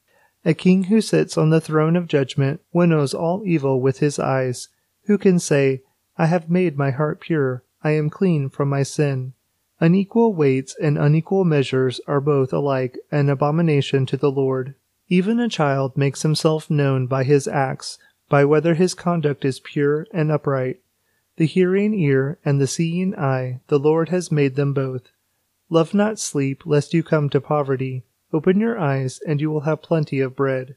A 0.44 0.52
king 0.52 0.84
who 0.90 1.00
sits 1.00 1.38
on 1.38 1.50
the 1.50 1.60
throne 1.60 1.94
of 1.94 2.08
judgment 2.08 2.60
winnows 2.72 3.14
all 3.14 3.44
evil 3.46 3.80
with 3.80 4.00
his 4.00 4.18
eyes. 4.18 4.68
Who 5.04 5.16
can 5.16 5.38
say, 5.38 5.82
I 6.18 6.26
have 6.26 6.50
made 6.50 6.76
my 6.76 6.90
heart 6.90 7.20
pure, 7.20 7.62
I 7.84 7.92
am 7.92 8.10
clean 8.10 8.48
from 8.48 8.68
my 8.68 8.82
sin? 8.82 9.34
Unequal 9.80 10.34
weights 10.34 10.76
and 10.80 10.96
unequal 10.96 11.44
measures 11.44 12.00
are 12.06 12.20
both 12.20 12.52
alike 12.52 12.98
an 13.10 13.28
abomination 13.28 14.06
to 14.06 14.16
the 14.16 14.30
Lord. 14.30 14.74
Even 15.08 15.40
a 15.40 15.48
child 15.48 15.96
makes 15.96 16.22
himself 16.22 16.70
known 16.70 17.06
by 17.06 17.24
his 17.24 17.48
acts, 17.48 17.98
by 18.28 18.44
whether 18.44 18.74
his 18.74 18.94
conduct 18.94 19.44
is 19.44 19.60
pure 19.60 20.06
and 20.12 20.30
upright. 20.30 20.80
The 21.36 21.46
hearing 21.46 21.92
ear 21.94 22.38
and 22.44 22.60
the 22.60 22.66
seeing 22.66 23.14
eye, 23.16 23.60
the 23.66 23.78
Lord 23.78 24.10
has 24.10 24.30
made 24.30 24.54
them 24.54 24.72
both. 24.72 25.10
Love 25.68 25.92
not 25.92 26.20
sleep, 26.20 26.64
lest 26.64 26.94
you 26.94 27.02
come 27.02 27.28
to 27.30 27.40
poverty. 27.40 28.04
Open 28.32 28.60
your 28.60 28.78
eyes, 28.78 29.20
and 29.26 29.40
you 29.40 29.50
will 29.50 29.62
have 29.62 29.82
plenty 29.82 30.20
of 30.20 30.36
bread. 30.36 30.76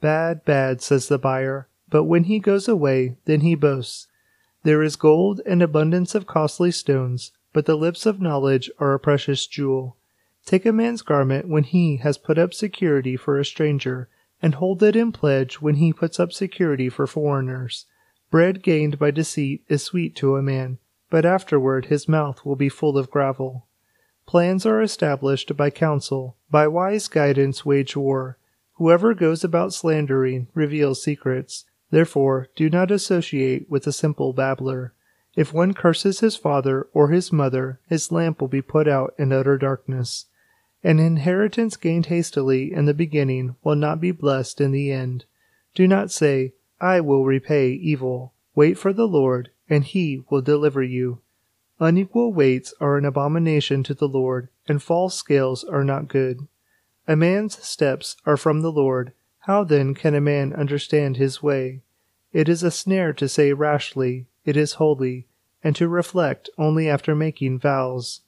Bad, 0.00 0.44
bad, 0.44 0.82
says 0.82 1.08
the 1.08 1.18
buyer, 1.18 1.68
but 1.88 2.04
when 2.04 2.24
he 2.24 2.38
goes 2.38 2.68
away, 2.68 3.16
then 3.24 3.40
he 3.40 3.54
boasts. 3.54 4.08
There 4.62 4.82
is 4.82 4.96
gold 4.96 5.40
and 5.46 5.62
abundance 5.62 6.14
of 6.14 6.26
costly 6.26 6.70
stones, 6.70 7.32
but 7.56 7.64
the 7.64 7.74
lips 7.74 8.04
of 8.04 8.20
knowledge 8.20 8.70
are 8.78 8.92
a 8.92 9.00
precious 9.00 9.46
jewel. 9.46 9.96
Take 10.44 10.66
a 10.66 10.74
man's 10.74 11.00
garment 11.00 11.48
when 11.48 11.64
he 11.64 11.96
has 12.02 12.18
put 12.18 12.36
up 12.36 12.52
security 12.52 13.16
for 13.16 13.38
a 13.38 13.46
stranger, 13.46 14.10
and 14.42 14.56
hold 14.56 14.82
it 14.82 14.94
in 14.94 15.10
pledge 15.10 15.62
when 15.62 15.76
he 15.76 15.90
puts 15.90 16.20
up 16.20 16.32
security 16.32 16.90
for 16.90 17.06
foreigners. 17.06 17.86
Bread 18.30 18.62
gained 18.62 18.98
by 18.98 19.10
deceit 19.10 19.64
is 19.68 19.82
sweet 19.82 20.14
to 20.16 20.36
a 20.36 20.42
man, 20.42 20.76
but 21.08 21.24
afterward 21.24 21.86
his 21.86 22.06
mouth 22.06 22.44
will 22.44 22.56
be 22.56 22.68
full 22.68 22.98
of 22.98 23.10
gravel. 23.10 23.66
Plans 24.26 24.66
are 24.66 24.82
established 24.82 25.56
by 25.56 25.70
counsel, 25.70 26.36
by 26.50 26.68
wise 26.68 27.08
guidance 27.08 27.64
wage 27.64 27.96
war. 27.96 28.36
Whoever 28.74 29.14
goes 29.14 29.42
about 29.42 29.72
slandering 29.72 30.48
reveals 30.52 31.02
secrets. 31.02 31.64
Therefore, 31.90 32.48
do 32.54 32.68
not 32.68 32.90
associate 32.90 33.70
with 33.70 33.86
a 33.86 33.92
simple 33.92 34.34
babbler. 34.34 34.92
If 35.36 35.52
one 35.52 35.74
curses 35.74 36.20
his 36.20 36.34
father 36.34 36.88
or 36.94 37.10
his 37.10 37.30
mother, 37.30 37.78
his 37.88 38.10
lamp 38.10 38.40
will 38.40 38.48
be 38.48 38.62
put 38.62 38.88
out 38.88 39.14
in 39.18 39.32
utter 39.32 39.58
darkness. 39.58 40.26
An 40.82 40.98
inheritance 40.98 41.76
gained 41.76 42.06
hastily 42.06 42.72
in 42.72 42.86
the 42.86 42.94
beginning 42.94 43.56
will 43.62 43.76
not 43.76 44.00
be 44.00 44.12
blessed 44.12 44.62
in 44.62 44.72
the 44.72 44.90
end. 44.90 45.26
Do 45.74 45.86
not 45.86 46.10
say, 46.10 46.54
I 46.80 47.00
will 47.00 47.26
repay 47.26 47.70
evil. 47.70 48.32
Wait 48.54 48.78
for 48.78 48.94
the 48.94 49.06
Lord, 49.06 49.50
and 49.68 49.84
he 49.84 50.24
will 50.30 50.40
deliver 50.40 50.82
you. 50.82 51.20
Unequal 51.78 52.32
weights 52.32 52.72
are 52.80 52.96
an 52.96 53.04
abomination 53.04 53.82
to 53.82 53.92
the 53.92 54.08
Lord, 54.08 54.48
and 54.66 54.82
false 54.82 55.14
scales 55.14 55.64
are 55.64 55.84
not 55.84 56.08
good. 56.08 56.48
A 57.06 57.14
man's 57.14 57.62
steps 57.62 58.16
are 58.24 58.38
from 58.38 58.62
the 58.62 58.72
Lord. 58.72 59.12
How 59.40 59.64
then 59.64 59.94
can 59.94 60.14
a 60.14 60.20
man 60.20 60.54
understand 60.54 61.18
his 61.18 61.42
way? 61.42 61.82
It 62.32 62.48
is 62.48 62.62
a 62.62 62.70
snare 62.70 63.12
to 63.12 63.28
say 63.28 63.52
rashly, 63.52 64.26
It 64.46 64.56
is 64.56 64.74
holy, 64.74 65.26
and 65.62 65.76
to 65.76 65.88
reflect 65.88 66.48
only 66.56 66.88
after 66.88 67.14
making 67.14 67.58
vows. 67.58 68.20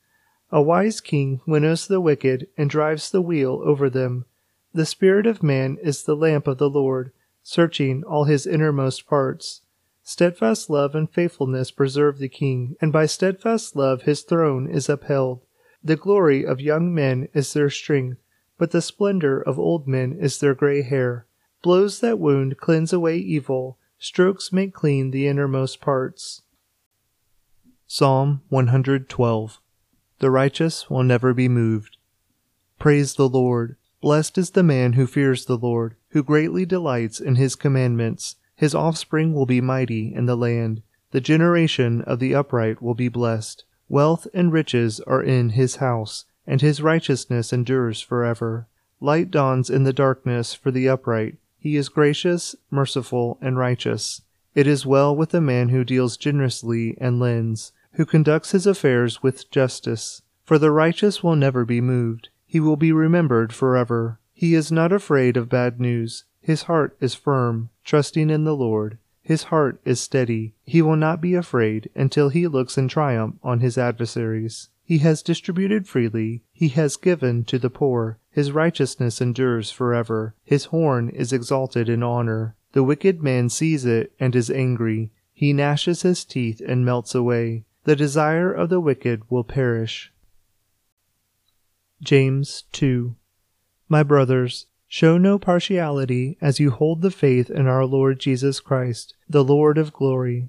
A 0.51 0.61
wise 0.61 1.01
king 1.01 1.41
winnows 1.47 1.87
the 1.87 2.01
wicked 2.01 2.49
and 2.59 2.69
drives 2.69 3.11
the 3.11 3.23
wheel 3.23 3.63
over 3.65 3.89
them. 3.89 4.27
The 4.75 4.85
spirit 4.85 5.27
of 5.27 5.43
man 5.43 5.79
is 5.81 6.03
the 6.03 6.17
lamp 6.17 6.49
of 6.49 6.59
the 6.59 6.69
Lord, 6.69 7.13
searching 7.45 8.03
all 8.03 8.25
his 8.25 8.47
innermost 8.47 9.07
parts. 9.07 9.63
Steadfast 10.03 10.69
love 10.69 10.97
and 10.97 11.09
faithfulness 11.09 11.71
preserve 11.71 12.19
the 12.19 12.29
king, 12.29 12.75
and 12.81 12.93
by 12.93 13.07
steadfast 13.07 13.77
love 13.77 14.03
his 14.03 14.23
throne 14.23 14.69
is 14.69 14.89
upheld. 14.89 15.43
The 15.85 15.97
glory 15.97 16.45
of 16.45 16.61
young 16.61 16.93
men 16.93 17.29
is 17.33 17.53
their 17.53 17.71
strength, 17.71 18.19
but 18.59 18.73
the 18.73 18.83
splendor 18.83 19.41
of 19.41 19.57
old 19.57 19.87
men 19.87 20.15
is 20.19 20.41
their 20.41 20.55
gray 20.55 20.83
hair. 20.83 21.27
Blows 21.63 22.01
that 22.01 22.19
wound 22.19 22.59
cleanse 22.59 22.93
away 22.93 23.19
evil, 23.19 23.78
Strokes 24.01 24.53
make 24.53 24.73
clean 24.73 25.11
the 25.11 25.27
innermost 25.27 25.81
parts. 25.81 26.43
Psalm 27.89 28.43
112 28.49 29.61
The 30.21 30.31
righteous 30.31 30.89
will 30.89 31.03
never 31.03 31.35
be 31.35 31.49
moved. 31.49 31.97
Praise 32.79 33.15
the 33.15 33.29
Lord. 33.29 33.75
Blessed 34.01 34.39
is 34.39 34.51
the 34.51 34.63
man 34.63 34.93
who 34.93 35.09
fears 35.09 35.47
the 35.47 35.59
Lord, 35.59 35.97
who 36.11 36.23
greatly 36.23 36.65
delights 36.65 37.19
in 37.19 37.35
his 37.35 37.57
commandments. 37.57 38.37
His 38.55 38.73
offspring 38.73 39.35
will 39.35 39.47
be 39.47 39.61
mighty 39.61 40.15
in 40.15 40.27
the 40.27 40.37
land. 40.37 40.83
The 41.11 41.21
generation 41.21 42.03
of 42.03 42.21
the 42.21 42.37
upright 42.37 42.81
will 42.81 42.95
be 42.95 43.09
blessed. 43.09 43.65
Wealth 43.89 44.29
and 44.33 44.53
riches 44.53 45.01
are 45.01 45.23
in 45.23 45.51
his 45.51 45.77
house, 45.77 46.25
and 46.47 46.61
his 46.61 46.81
righteousness 46.81 47.53
endures 47.53 48.01
forever. 48.01 48.69
Light 49.01 49.33
dawns 49.33 49.69
in 49.69 49.83
the 49.83 49.93
darkness 49.93 50.55
for 50.55 50.71
the 50.71 50.89
upright. 50.89 51.37
He 51.69 51.77
is 51.77 51.91
gracious, 51.91 52.57
merciful, 52.71 53.37
and 53.43 53.59
righteous. 53.59 54.23
It 54.55 54.67
is 54.67 54.87
well 54.87 55.15
with 55.15 55.33
the 55.33 55.41
man 55.43 55.69
who 55.69 55.85
deals 55.85 56.17
generously 56.17 56.97
and 56.99 57.21
lends, 57.21 57.73
who 57.93 58.07
conducts 58.07 58.53
his 58.53 58.67
affairs 58.67 59.23
with 59.23 59.51
justice. 59.51 60.23
For 60.47 60.59
the 60.59 60.71
righteous 60.71 61.23
will 61.23 61.37
never 61.37 61.67
be 61.67 61.83
moved. 61.83 62.31
He 62.47 62.59
will 62.59 62.77
be 62.77 62.91
remembered 62.91 63.53
forever. 63.53 64.19
He 64.33 64.55
is 64.55 64.73
not 64.73 64.95
afraid 64.95 65.37
of 65.37 65.51
bad 65.51 65.79
news. 65.79 66.25
His 66.41 66.63
heart 66.63 66.97
is 67.03 67.15
firm, 67.15 67.69
trusting 67.85 68.31
in 68.31 68.45
the 68.45 68.57
Lord. 68.57 68.97
His 69.21 69.43
heart 69.53 69.79
is 69.85 70.01
steady. 70.01 70.55
He 70.65 70.81
will 70.81 70.97
not 70.97 71.21
be 71.21 71.35
afraid 71.35 71.91
until 71.95 72.31
he 72.31 72.47
looks 72.47 72.79
in 72.79 72.89
triumph 72.89 73.37
on 73.43 73.61
his 73.61 73.77
adversaries. 73.77 74.71
He 74.89 74.99
has 75.01 75.23
distributed 75.23 75.87
freely. 75.87 76.45
He 76.51 76.69
has 76.69 76.97
given 76.97 77.45
to 77.45 77.59
the 77.59 77.69
poor. 77.69 78.21
His 78.31 78.53
righteousness 78.53 79.21
endures 79.21 79.71
forever. 79.71 80.35
His 80.45 80.65
horn 80.73 81.11
is 81.11 81.31
exalted 81.31 81.91
in 81.91 82.03
honor. 82.03 82.57
The 82.73 82.83
wicked 82.83 83.23
man 83.23 83.51
sees 83.51 83.85
it 83.85 84.15
and 84.19 84.35
is 84.35 84.51
angry. 84.51 85.13
He 85.35 85.53
gnashes 85.53 86.01
his 86.01 86.25
teeth 86.25 86.63
and 86.67 86.87
melts 86.87 87.15
away. 87.15 87.67
The 87.85 87.97
desire 87.97 88.51
of 88.51 88.71
the 88.71 88.81
wicked 88.81 89.31
will 89.31 89.45
perish. 89.45 90.11
James 92.01 92.65
2 92.73 93.15
My 93.91 94.03
brothers, 94.03 94.69
show 94.87 95.19
no 95.19 95.39
partiality 95.39 96.39
as 96.41 96.61
you 96.61 96.71
hold 96.71 97.03
the 97.03 97.11
faith 97.11 97.51
in 97.51 97.67
our 97.67 97.85
Lord 97.85 98.21
Jesus 98.21 98.59
Christ, 98.59 99.15
the 99.29 99.45
Lord 99.45 99.77
of 99.77 99.93
glory. 99.93 100.49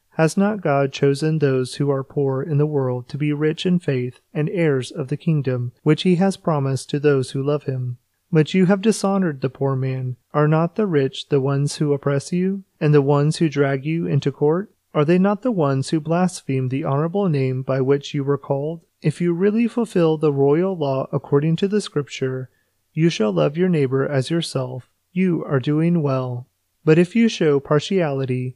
Has 0.21 0.37
not 0.37 0.61
God 0.61 0.93
chosen 0.93 1.39
those 1.39 1.77
who 1.77 1.89
are 1.89 2.03
poor 2.03 2.43
in 2.43 2.59
the 2.59 2.67
world 2.67 3.09
to 3.09 3.17
be 3.17 3.33
rich 3.33 3.65
in 3.65 3.79
faith 3.79 4.19
and 4.35 4.51
heirs 4.51 4.91
of 4.91 5.07
the 5.07 5.17
kingdom 5.17 5.71
which 5.81 6.03
he 6.03 6.17
has 6.17 6.37
promised 6.37 6.91
to 6.91 6.99
those 6.99 7.31
who 7.31 7.41
love 7.41 7.63
him? 7.63 7.97
But 8.31 8.53
you 8.53 8.67
have 8.67 8.83
dishonored 8.83 9.41
the 9.41 9.49
poor 9.49 9.75
man. 9.75 10.17
Are 10.31 10.47
not 10.47 10.75
the 10.75 10.85
rich 10.85 11.29
the 11.29 11.41
ones 11.41 11.77
who 11.77 11.91
oppress 11.91 12.31
you, 12.31 12.63
and 12.79 12.93
the 12.93 13.01
ones 13.01 13.37
who 13.37 13.49
drag 13.49 13.83
you 13.83 14.05
into 14.05 14.31
court? 14.31 14.71
Are 14.93 15.05
they 15.05 15.17
not 15.17 15.41
the 15.41 15.51
ones 15.51 15.89
who 15.89 15.99
blaspheme 15.99 16.69
the 16.69 16.83
honorable 16.83 17.27
name 17.27 17.63
by 17.63 17.81
which 17.81 18.13
you 18.13 18.23
were 18.23 18.37
called? 18.37 18.81
If 19.01 19.21
you 19.21 19.33
really 19.33 19.67
fulfill 19.67 20.19
the 20.19 20.31
royal 20.31 20.77
law 20.77 21.07
according 21.11 21.55
to 21.55 21.67
the 21.67 21.81
scripture, 21.81 22.51
you 22.93 23.09
shall 23.09 23.31
love 23.31 23.57
your 23.57 23.69
neighbor 23.69 24.07
as 24.07 24.29
yourself, 24.29 24.87
you 25.11 25.43
are 25.45 25.59
doing 25.59 26.03
well. 26.03 26.45
But 26.85 26.99
if 26.99 27.15
you 27.15 27.27
show 27.27 27.59
partiality, 27.59 28.55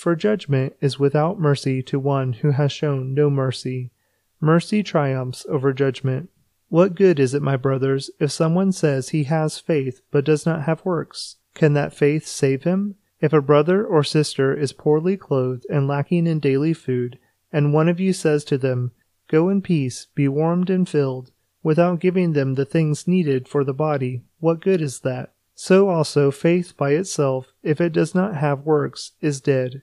for 0.00 0.16
judgment 0.16 0.74
is 0.80 0.98
without 0.98 1.40
mercy 1.40 1.82
to 1.82 1.98
one 1.98 2.34
who 2.34 2.52
has 2.52 2.72
shown 2.72 3.14
no 3.14 3.28
mercy. 3.28 3.90
Mercy 4.40 4.82
triumphs 4.82 5.44
over 5.48 5.72
judgment. 5.72 6.30
What 6.68 6.94
good 6.94 7.18
is 7.18 7.34
it, 7.34 7.42
my 7.42 7.56
brothers, 7.56 8.10
if 8.20 8.30
someone 8.30 8.72
says 8.72 9.08
he 9.08 9.24
has 9.24 9.58
faith 9.58 10.00
but 10.10 10.24
does 10.24 10.44
not 10.44 10.64
have 10.64 10.84
works? 10.84 11.36
Can 11.54 11.72
that 11.72 11.94
faith 11.94 12.26
save 12.26 12.64
him? 12.64 12.94
If 13.20 13.32
a 13.32 13.42
brother 13.42 13.84
or 13.84 14.04
sister 14.04 14.54
is 14.54 14.72
poorly 14.72 15.16
clothed 15.16 15.66
and 15.68 15.88
lacking 15.88 16.26
in 16.26 16.38
daily 16.38 16.72
food, 16.72 17.18
and 17.52 17.72
one 17.72 17.88
of 17.88 17.98
you 17.98 18.12
says 18.12 18.44
to 18.44 18.58
them, 18.58 18.92
Go 19.28 19.48
in 19.48 19.62
peace, 19.62 20.06
be 20.14 20.28
warmed 20.28 20.70
and 20.70 20.88
filled, 20.88 21.32
without 21.62 22.00
giving 22.00 22.32
them 22.32 22.54
the 22.54 22.64
things 22.64 23.08
needed 23.08 23.48
for 23.48 23.64
the 23.64 23.74
body, 23.74 24.22
what 24.38 24.60
good 24.60 24.80
is 24.80 25.00
that? 25.00 25.32
So 25.54 25.88
also 25.88 26.30
faith 26.30 26.76
by 26.76 26.92
itself, 26.92 27.52
if 27.64 27.80
it 27.80 27.92
does 27.92 28.14
not 28.14 28.36
have 28.36 28.60
works, 28.60 29.12
is 29.20 29.40
dead. 29.40 29.82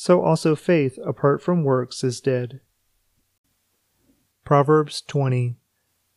so 0.00 0.22
also 0.22 0.54
faith 0.54 0.96
apart 1.04 1.42
from 1.42 1.64
works 1.64 2.04
is 2.04 2.20
dead. 2.20 2.60
Proverbs 4.44 5.02
20 5.02 5.56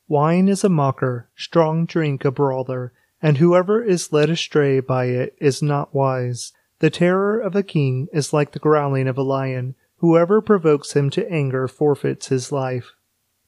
Wine 0.07 0.47
is 0.47 0.63
a 0.63 0.69
mocker, 0.69 1.31
strong 1.35 1.87
drink 1.87 2.23
a 2.23 2.29
brawler, 2.29 2.93
and 3.23 3.37
whoever 3.37 3.83
is 3.83 4.13
led 4.13 4.29
astray 4.29 4.81
by 4.81 5.05
it 5.05 5.35
is 5.41 5.63
not 5.63 5.95
wise. 5.95 6.53
The 6.77 6.91
terror 6.91 7.39
of 7.39 7.55
a 7.55 7.63
king 7.63 8.07
is 8.13 8.31
like 8.31 8.51
the 8.51 8.59
growling 8.59 9.07
of 9.07 9.17
a 9.17 9.23
lion. 9.23 9.73
Whoever 9.97 10.41
provokes 10.41 10.93
him 10.93 11.09
to 11.09 11.27
anger 11.31 11.67
forfeits 11.67 12.27
his 12.27 12.51
life. 12.51 12.91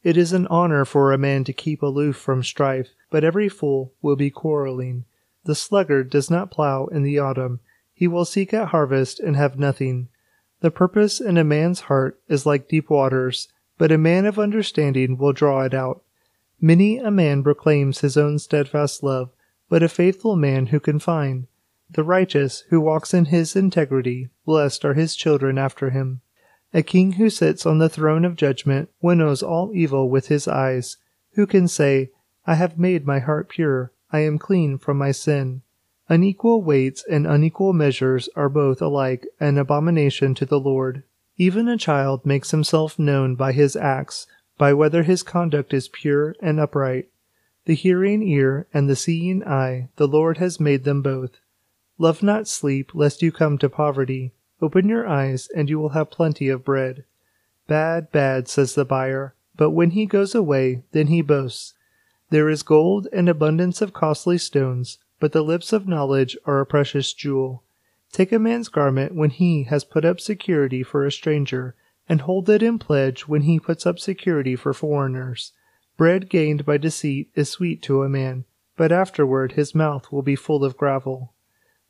It 0.02 0.18
is 0.18 0.34
an 0.34 0.48
honor 0.48 0.84
for 0.84 1.14
a 1.14 1.18
man 1.20 1.44
to 1.44 1.54
keep 1.54 1.84
aloof 1.84 2.16
from 2.16 2.42
strife, 2.42 2.90
but 3.12 3.24
every 3.24 3.50
fool 3.50 3.94
will 4.02 4.16
be 4.16 4.32
quarreling. 4.32 5.06
The 5.44 5.54
sluggard 5.54 6.10
does 6.10 6.32
not 6.32 6.50
plow 6.50 6.88
in 6.88 7.04
the 7.04 7.20
autumn. 7.20 7.60
He 7.94 8.08
will 8.08 8.26
seek 8.26 8.52
at 8.52 8.70
harvest 8.70 9.20
and 9.20 9.36
have 9.36 9.60
nothing. 9.60 10.10
The 10.64 10.72
purpose 10.72 11.20
in 11.20 11.38
a 11.38 11.44
man's 11.44 11.82
heart 11.82 12.22
is 12.30 12.46
like 12.46 12.70
deep 12.70 12.90
waters, 12.90 13.50
but 13.78 13.92
a 13.92 13.98
man 13.98 14.26
of 14.26 14.40
understanding 14.40 15.18
will 15.18 15.34
draw 15.34 15.64
it 15.64 15.74
out. 15.74 16.04
Many 16.62 17.00
a 17.00 17.12
man 17.12 17.44
proclaims 17.44 18.00
his 18.00 18.16
own 18.16 18.40
steadfast 18.40 19.04
love, 19.04 19.32
but 19.68 19.84
a 19.84 19.90
faithful 19.90 20.38
man 20.38 20.68
who 20.68 20.80
can 20.80 21.00
find? 21.00 21.48
The 21.90 22.06
righteous 22.06 22.64
who 22.70 22.80
walks 22.80 23.14
in 23.14 23.26
his 23.26 23.58
integrity, 23.58 24.30
blessed 24.46 24.86
are 24.86 24.94
his 24.94 25.18
children 25.18 25.58
after 25.58 25.90
him. 25.90 26.22
A 26.74 26.82
king 26.82 27.12
who 27.12 27.30
sits 27.30 27.66
on 27.66 27.80
the 27.80 27.90
throne 27.90 28.24
of 28.24 28.38
judgment 28.38 28.90
winnows 29.02 29.44
all 29.44 29.74
evil 29.74 30.10
with 30.10 30.30
his 30.30 30.48
eyes. 30.48 30.96
Who 31.34 31.46
can 31.46 31.68
say, 31.68 32.12
I 32.48 32.56
have 32.56 32.80
made 32.80 33.06
my 33.06 33.20
heart 33.20 33.50
pure, 33.50 33.92
I 34.14 34.20
am 34.20 34.40
clean 34.40 34.78
from 34.78 34.98
my 34.98 35.12
sin. 35.12 35.62
Unequal 36.10 36.62
weights 36.62 37.04
and 37.10 37.26
unequal 37.26 37.72
measures 37.72 38.28
are 38.36 38.50
both 38.50 38.82
alike 38.82 39.26
an 39.40 39.58
abomination 39.58 40.36
to 40.36 40.46
the 40.46 40.60
Lord. 40.60 41.04
Even 41.38 41.68
a 41.68 41.78
child 41.78 42.26
makes 42.26 42.52
himself 42.52 43.00
known 43.00 43.36
by 43.36 43.54
his 43.54 43.76
acts, 43.76 44.28
by 44.58 44.74
whether 44.74 45.04
his 45.04 45.24
conduct 45.24 45.74
is 45.74 45.88
pure 45.88 46.36
and 46.42 46.60
upright. 46.60 47.10
The 47.66 47.74
hearing 47.74 48.22
ear 48.22 48.68
and 48.74 48.90
the 48.90 48.96
seeing 48.96 49.44
eye, 49.44 49.90
the 49.96 50.08
Lord 50.08 50.38
has 50.38 50.60
made 50.60 50.84
them 50.84 51.02
both. 51.02 51.40
Love 51.98 52.22
not 52.22 52.48
sleep, 52.48 52.94
lest 52.94 53.22
you 53.22 53.32
come 53.32 53.58
to 53.60 53.70
poverty. 53.70 54.34
Open 54.62 54.90
your 54.90 55.08
eyes, 55.08 55.48
and 55.56 55.70
you 55.70 55.80
will 55.80 55.90
have 55.90 56.12
plenty 56.12 56.50
of 56.50 56.66
bread. 56.66 57.06
Bad, 57.68 58.12
bad, 58.12 58.50
says 58.50 58.76
the 58.76 58.84
buyer, 58.84 59.36
but 59.56 59.72
when 59.72 59.92
he 59.92 60.06
goes 60.06 60.36
away, 60.36 60.84
then 60.92 61.08
he 61.08 61.22
boasts. 61.22 61.74
There 62.30 62.50
is 62.50 62.64
gold 62.64 63.08
and 63.14 63.30
abundance 63.30 63.82
of 63.82 63.94
costly 63.94 64.38
stones, 64.38 64.98
but 65.24 65.32
the 65.32 65.42
lips 65.42 65.72
of 65.72 65.88
knowledge 65.88 66.36
are 66.46 66.60
a 66.60 66.66
precious 66.66 67.14
jewel. 67.14 67.64
Take 68.12 68.34
a 68.34 68.40
man's 68.40 68.68
garment 68.68 69.16
when 69.16 69.30
he 69.30 69.64
has 69.64 69.86
put 69.86 70.04
up 70.04 70.20
security 70.20 70.84
for 70.84 71.06
a 71.06 71.14
stranger, 71.14 71.76
and 72.10 72.20
hold 72.20 72.50
it 72.50 72.62
in 72.62 72.78
pledge 72.78 73.26
when 73.26 73.44
he 73.44 73.58
puts 73.58 73.86
up 73.86 74.00
security 74.00 74.58
for 74.58 74.74
foreigners. 74.74 75.54
Bread 75.96 76.30
gained 76.30 76.66
by 76.66 76.76
deceit 76.76 77.30
is 77.36 77.50
sweet 77.50 77.82
to 77.84 78.04
a 78.04 78.10
man, 78.10 78.44
but 78.76 78.92
afterward 78.92 79.54
his 79.54 79.74
mouth 79.74 80.12
will 80.12 80.24
be 80.24 80.36
full 80.36 80.66
of 80.66 80.76
gravel. 80.76 81.32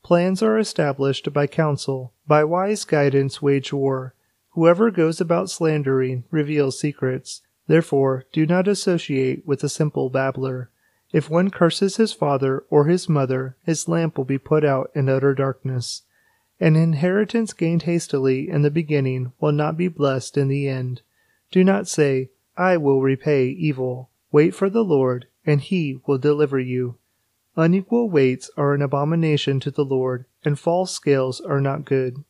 Plans 0.04 0.43
are 0.43 0.60
established 0.60 1.34
by 1.34 1.48
counsel, 1.48 2.13
by 2.28 2.43
wise 2.43 2.86
guidance 2.86 3.41
wage 3.41 3.74
war. 3.74 4.13
Whoever 4.52 4.91
goes 4.91 5.19
about 5.19 5.50
slandering 5.50 6.24
reveals 6.30 6.80
secrets. 6.80 7.41
Therefore, 7.65 8.26
do 8.32 8.46
not 8.46 8.67
associate 8.67 9.41
with 9.43 9.63
a 9.63 9.69
simple 9.69 10.12
babbler. 10.12 10.69
If 11.13 11.30
one 11.30 11.52
curses 11.52 11.97
his 11.97 12.12
father 12.12 12.65
or 12.71 12.86
his 12.86 13.08
mother, 13.08 13.56
his 13.63 13.88
lamp 13.88 14.17
will 14.17 14.26
be 14.26 14.39
put 14.39 14.65
out 14.65 14.91
in 14.95 15.08
utter 15.08 15.36
darkness. 15.36 16.02
An 16.60 16.76
inheritance 16.76 17.54
gained 17.54 17.84
hastily 17.84 18.49
in 18.49 18.63
the 18.63 18.71
beginning 18.71 19.32
will 19.39 19.52
not 19.52 19.78
be 19.78 19.88
blessed 19.88 20.38
in 20.38 20.47
the 20.47 20.67
end. 20.67 21.04
Do 21.52 21.63
not 21.63 21.88
say, 21.88 22.32
I 22.58 22.78
will 22.78 23.02
repay 23.02 23.47
evil. 23.47 24.10
Wait 24.32 24.56
for 24.56 24.71
the 24.71 24.84
Lord, 24.84 25.28
and 25.45 25.62
he 25.62 25.99
will 26.08 26.17
deliver 26.17 26.60
you. 26.60 26.97
Unequal 27.56 28.10
weights 28.10 28.49
are 28.58 28.73
an 28.73 28.82
abomination 28.82 29.60
to 29.60 29.69
the 29.69 29.86
Lord, 29.86 30.26
and 30.43 30.58
false 30.58 30.91
scales 30.91 31.39
are 31.39 31.62
not 31.62 31.86
good. 31.86 32.23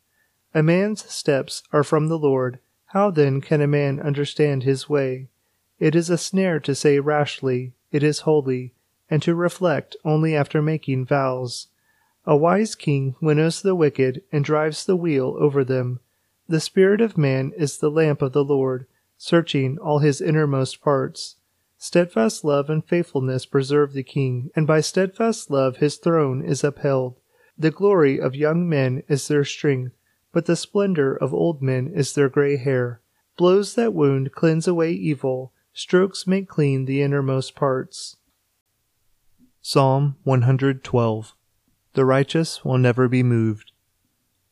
A 0.54 0.62
man's 0.62 1.10
steps 1.10 1.64
are 1.72 1.84
from 1.84 2.10
the 2.10 2.20
Lord. 2.20 2.60
How 2.88 3.10
then 3.12 3.40
can 3.40 3.62
a 3.62 3.68
man 3.68 4.02
understand 4.02 4.64
his 4.64 4.90
way? 4.90 5.30
It 5.80 5.96
is 5.96 6.10
a 6.10 6.18
snare 6.18 6.60
to 6.60 6.76
say 6.76 7.00
rashly, 7.00 7.72
it 7.94 8.04
is 8.04 8.22
holy, 8.22 8.74
and 9.10 9.22
to 9.22 9.34
reflect 9.34 9.96
only 10.04 10.36
after 10.36 10.62
making 10.62 11.06
vows. 11.06 11.68
A 12.26 12.36
wise 12.36 12.76
king 12.76 13.16
winnows 13.22 13.62
the 13.62 13.76
wicked 13.76 14.24
and 14.32 14.44
drives 14.44 14.86
the 14.86 14.98
wheel 14.98 15.38
over 15.40 15.64
them. 15.64 16.02
The 16.50 16.60
spirit 16.60 17.00
of 17.00 17.18
man 17.18 17.54
is 17.56 17.78
the 17.78 17.92
lamp 17.92 18.22
of 18.22 18.34
the 18.34 18.44
Lord, 18.44 18.88
searching 19.18 19.78
all 19.78 20.00
his 20.00 20.20
innermost 20.20 20.82
parts. 20.82 21.38
Steadfast 21.78 22.44
love 22.44 22.70
and 22.70 22.84
faithfulness 22.84 23.46
preserve 23.46 23.94
the 23.94 24.04
king, 24.04 24.50
and 24.56 24.66
by 24.66 24.82
steadfast 24.82 25.52
love 25.52 25.78
his 25.78 25.98
throne 25.98 26.44
is 26.44 26.64
upheld. 26.64 27.16
The 27.58 27.72
glory 27.72 28.20
of 28.20 28.36
young 28.36 28.68
men 28.68 29.04
is 29.08 29.28
their 29.28 29.46
strength, 29.46 29.94
but 30.32 30.48
the 30.48 30.56
splendor 30.56 31.16
of 31.16 31.34
old 31.34 31.62
men 31.62 31.92
is 31.94 32.14
their 32.14 32.30
gray 32.30 32.58
hair. 32.58 33.00
Blows 33.38 33.76
that 33.76 33.94
wound 33.94 34.32
cleanse 34.32 34.68
away 34.68 34.92
evil, 34.92 35.53
Strokes 35.76 36.28
make 36.28 36.48
clean 36.48 36.86
the 36.86 37.02
innermost 37.02 37.56
parts. 37.56 38.18
Psalm 39.60 40.18
112 40.24 41.34
The 41.94 42.06
righteous 42.06 42.64
will 42.64 42.78
never 42.78 43.08
be 43.08 43.24
moved. 43.24 43.72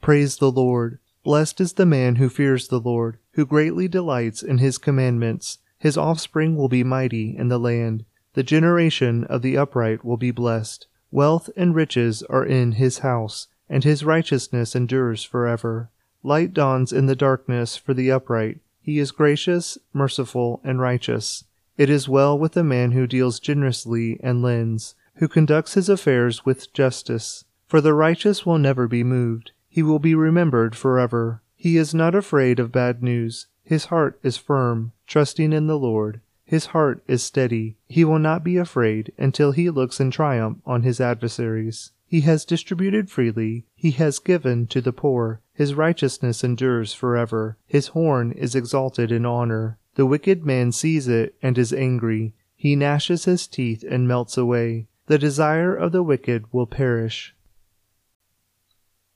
Praise 0.01 0.37
the 0.37 0.51
Lord. 0.51 0.97
Blessed 1.23 1.61
is 1.61 1.73
the 1.73 1.85
man 1.85 2.15
who 2.15 2.27
fears 2.27 2.69
the 2.69 2.79
Lord, 2.79 3.19
who 3.33 3.45
greatly 3.45 3.87
delights 3.87 4.41
in 4.41 4.57
his 4.57 4.79
commandments. 4.79 5.59
His 5.77 5.95
offspring 5.95 6.55
will 6.55 6.69
be 6.69 6.83
mighty 6.83 7.37
in 7.37 7.49
the 7.49 7.59
land. 7.59 8.03
The 8.33 8.41
generation 8.41 9.23
of 9.25 9.43
the 9.43 9.57
upright 9.57 10.03
will 10.03 10.17
be 10.17 10.31
blessed. 10.31 10.87
Wealth 11.11 11.51
and 11.55 11.75
riches 11.75 12.23
are 12.23 12.45
in 12.45 12.73
his 12.73 12.99
house, 12.99 13.47
and 13.69 13.83
his 13.83 14.03
righteousness 14.03 14.75
endures 14.75 15.23
forever. 15.23 15.91
Light 16.23 16.51
dawns 16.51 16.91
in 16.91 17.05
the 17.05 17.15
darkness 17.15 17.77
for 17.77 17.93
the 17.93 18.09
upright. 18.09 18.59
He 18.81 18.99
is 18.99 19.11
gracious, 19.11 19.77
merciful, 19.93 20.59
and 20.63 20.81
righteous. 20.81 21.45
It 21.77 21.89
is 21.89 22.09
well 22.09 22.37
with 22.37 22.53
the 22.53 22.63
man 22.63 22.91
who 22.91 23.07
deals 23.07 23.39
generously 23.39 24.19
and 24.21 24.41
lends, 24.41 24.95
who 25.15 25.27
conducts 25.27 25.75
his 25.75 25.87
affairs 25.87 26.45
with 26.45 26.73
justice. 26.73 27.45
For 27.67 27.79
the 27.79 27.93
righteous 27.93 28.45
will 28.45 28.57
never 28.57 28.87
be 28.87 29.03
moved. 29.03 29.51
He 29.69 29.81
will 29.81 29.99
be 29.99 30.15
remembered 30.15 30.75
forever. 30.75 31.41
He 31.55 31.77
is 31.77 31.93
not 31.93 32.15
afraid 32.15 32.59
of 32.59 32.71
bad 32.71 33.01
news. 33.01 33.47
His 33.63 33.85
heart 33.85 34.19
is 34.23 34.35
firm, 34.35 34.91
trusting 35.07 35.53
in 35.53 35.67
the 35.67 35.77
Lord. 35.77 36.19
His 36.43 36.67
heart 36.67 37.01
is 37.07 37.23
steady. 37.23 37.77
He 37.87 38.03
will 38.03 38.19
not 38.19 38.43
be 38.43 38.57
afraid 38.57 39.13
until 39.17 39.53
he 39.53 39.69
looks 39.69 40.01
in 40.01 40.11
triumph 40.11 40.57
on 40.65 40.83
his 40.83 40.99
adversaries. 40.99 41.91
He 42.11 42.21
has 42.27 42.43
distributed 42.43 43.09
freely. 43.09 43.63
He 43.73 43.91
has 43.91 44.19
given 44.19 44.67
to 44.67 44.81
the 44.81 44.91
poor. 44.91 45.39
His 45.53 45.75
righteousness 45.75 46.43
endures 46.43 46.93
forever. 46.93 47.57
His 47.65 47.87
horn 47.95 48.33
is 48.33 48.53
exalted 48.53 49.13
in 49.13 49.25
honor. 49.25 49.79
The 49.95 50.05
wicked 50.05 50.45
man 50.45 50.73
sees 50.73 51.07
it 51.07 51.35
and 51.41 51.57
is 51.57 51.71
angry. 51.71 52.33
He 52.53 52.75
gnashes 52.75 53.23
his 53.23 53.47
teeth 53.47 53.85
and 53.89 54.09
melts 54.09 54.37
away. 54.37 54.89
The 55.05 55.17
desire 55.17 55.73
of 55.73 55.93
the 55.93 56.03
wicked 56.03 56.51
will 56.51 56.67
perish. 56.67 57.33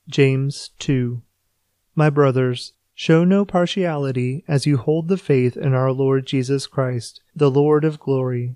James 0.08 0.69
2 0.79 1.21
My 1.95 2.10
brothers, 2.10 2.71
show 2.93 3.25
no 3.25 3.43
partiality 3.43 4.45
as 4.47 4.65
you 4.65 4.77
hold 4.77 5.10
the 5.10 5.17
faith 5.17 5.58
in 5.58 5.73
our 5.73 5.91
Lord 5.91 6.25
Jesus 6.25 6.65
Christ, 6.65 7.19
the 7.36 7.51
Lord 7.51 7.84
of 7.84 7.99
glory. 7.99 8.55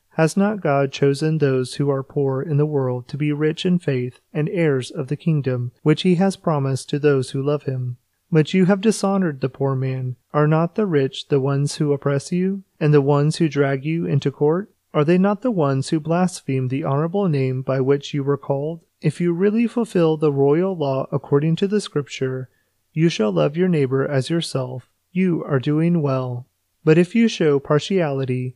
Has 0.15 0.35
not 0.35 0.61
God 0.61 0.91
chosen 0.91 1.37
those 1.37 1.75
who 1.75 1.89
are 1.89 2.03
poor 2.03 2.41
in 2.41 2.57
the 2.57 2.65
world 2.65 3.07
to 3.07 3.17
be 3.17 3.31
rich 3.31 3.65
in 3.65 3.79
faith 3.79 4.19
and 4.33 4.49
heirs 4.49 4.91
of 4.91 5.07
the 5.07 5.15
kingdom 5.15 5.71
which 5.83 6.01
he 6.01 6.15
has 6.15 6.35
promised 6.35 6.89
to 6.89 6.99
those 6.99 7.31
who 7.31 7.41
love 7.41 7.63
him? 7.63 7.97
But 8.31 8.53
you 8.53 8.65
have 8.65 8.81
dishonored 8.81 9.41
the 9.41 9.49
poor 9.49 9.75
man. 9.75 10.17
Are 10.33 10.47
not 10.47 10.75
the 10.75 10.85
rich 10.85 11.29
the 11.29 11.39
ones 11.39 11.75
who 11.75 11.93
oppress 11.93 12.31
you, 12.31 12.63
and 12.79 12.93
the 12.93 13.01
ones 13.01 13.37
who 13.37 13.49
drag 13.49 13.85
you 13.85 14.05
into 14.05 14.31
court? 14.31 14.71
Are 14.93 15.05
they 15.05 15.17
not 15.17 15.41
the 15.41 15.51
ones 15.51 15.89
who 15.89 15.99
blaspheme 15.99 16.67
the 16.67 16.83
honorable 16.83 17.29
name 17.29 17.61
by 17.61 17.79
which 17.79 18.13
you 18.13 18.23
were 18.23 18.37
called? 18.37 18.81
If 19.01 19.21
you 19.21 19.33
really 19.33 19.67
fulfill 19.67 20.17
the 20.17 20.31
royal 20.31 20.75
law 20.75 21.07
according 21.11 21.55
to 21.57 21.67
the 21.67 21.81
scripture, 21.81 22.49
you 22.93 23.07
shall 23.07 23.31
love 23.31 23.55
your 23.55 23.69
neighbor 23.69 24.05
as 24.05 24.29
yourself, 24.29 24.89
you 25.11 25.43
are 25.45 25.59
doing 25.59 26.01
well. 26.01 26.47
But 26.83 26.97
if 26.97 27.15
you 27.15 27.27
show 27.27 27.59
partiality, 27.59 28.55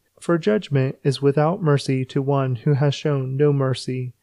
for 0.23 0.37
judgment 0.37 0.97
is 1.03 1.21
without 1.21 1.61
mercy 1.61 2.05
to 2.05 2.21
one 2.21 2.55
who 2.55 2.73
has 2.73 2.93
shown 2.93 3.35
no 3.35 3.51
mercy. 3.51 4.13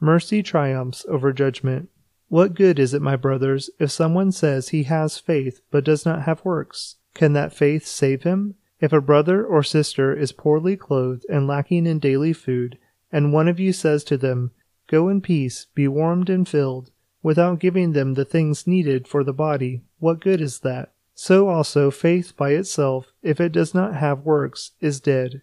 Mercy 0.00 0.42
triumphs 0.42 1.04
over 1.08 1.32
judgment. 1.32 1.88
What 2.28 2.54
good 2.54 2.78
is 2.78 2.94
it, 2.94 3.02
my 3.02 3.16
brothers, 3.16 3.70
if 3.78 3.90
someone 3.90 4.32
says 4.32 4.68
he 4.68 4.84
has 4.84 5.18
faith 5.18 5.60
but 5.70 5.84
does 5.84 6.04
not 6.04 6.22
have 6.22 6.44
works? 6.44 6.96
Can 7.14 7.32
that 7.32 7.54
faith 7.54 7.86
save 7.86 8.22
him? 8.22 8.54
If 8.80 8.92
a 8.92 9.00
brother 9.00 9.44
or 9.44 9.62
sister 9.62 10.14
is 10.14 10.30
poorly 10.30 10.76
clothed 10.76 11.26
and 11.28 11.46
lacking 11.46 11.86
in 11.86 11.98
daily 11.98 12.32
food, 12.32 12.78
and 13.10 13.32
one 13.32 13.48
of 13.48 13.58
you 13.58 13.72
says 13.72 14.04
to 14.04 14.16
them, 14.16 14.52
Go 14.86 15.08
in 15.08 15.20
peace, 15.20 15.66
be 15.74 15.88
warmed 15.88 16.30
and 16.30 16.48
filled, 16.48 16.90
without 17.22 17.58
giving 17.58 17.92
them 17.92 18.14
the 18.14 18.24
things 18.24 18.66
needed 18.66 19.08
for 19.08 19.24
the 19.24 19.32
body, 19.32 19.82
what 19.98 20.20
good 20.20 20.40
is 20.40 20.60
that? 20.60 20.92
So 21.14 21.48
also 21.48 21.90
faith 21.90 22.36
by 22.36 22.50
itself, 22.50 23.12
if 23.22 23.40
it 23.40 23.50
does 23.50 23.74
not 23.74 23.96
have 23.96 24.20
works, 24.20 24.72
is 24.80 25.00
dead. 25.00 25.42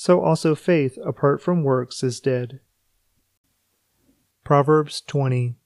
so 0.00 0.20
also 0.20 0.54
faith 0.54 0.96
apart 1.04 1.42
from 1.42 1.64
works 1.64 2.04
is 2.04 2.20
dead. 2.20 2.60
Proverbs 4.44 5.00
20 5.00 5.56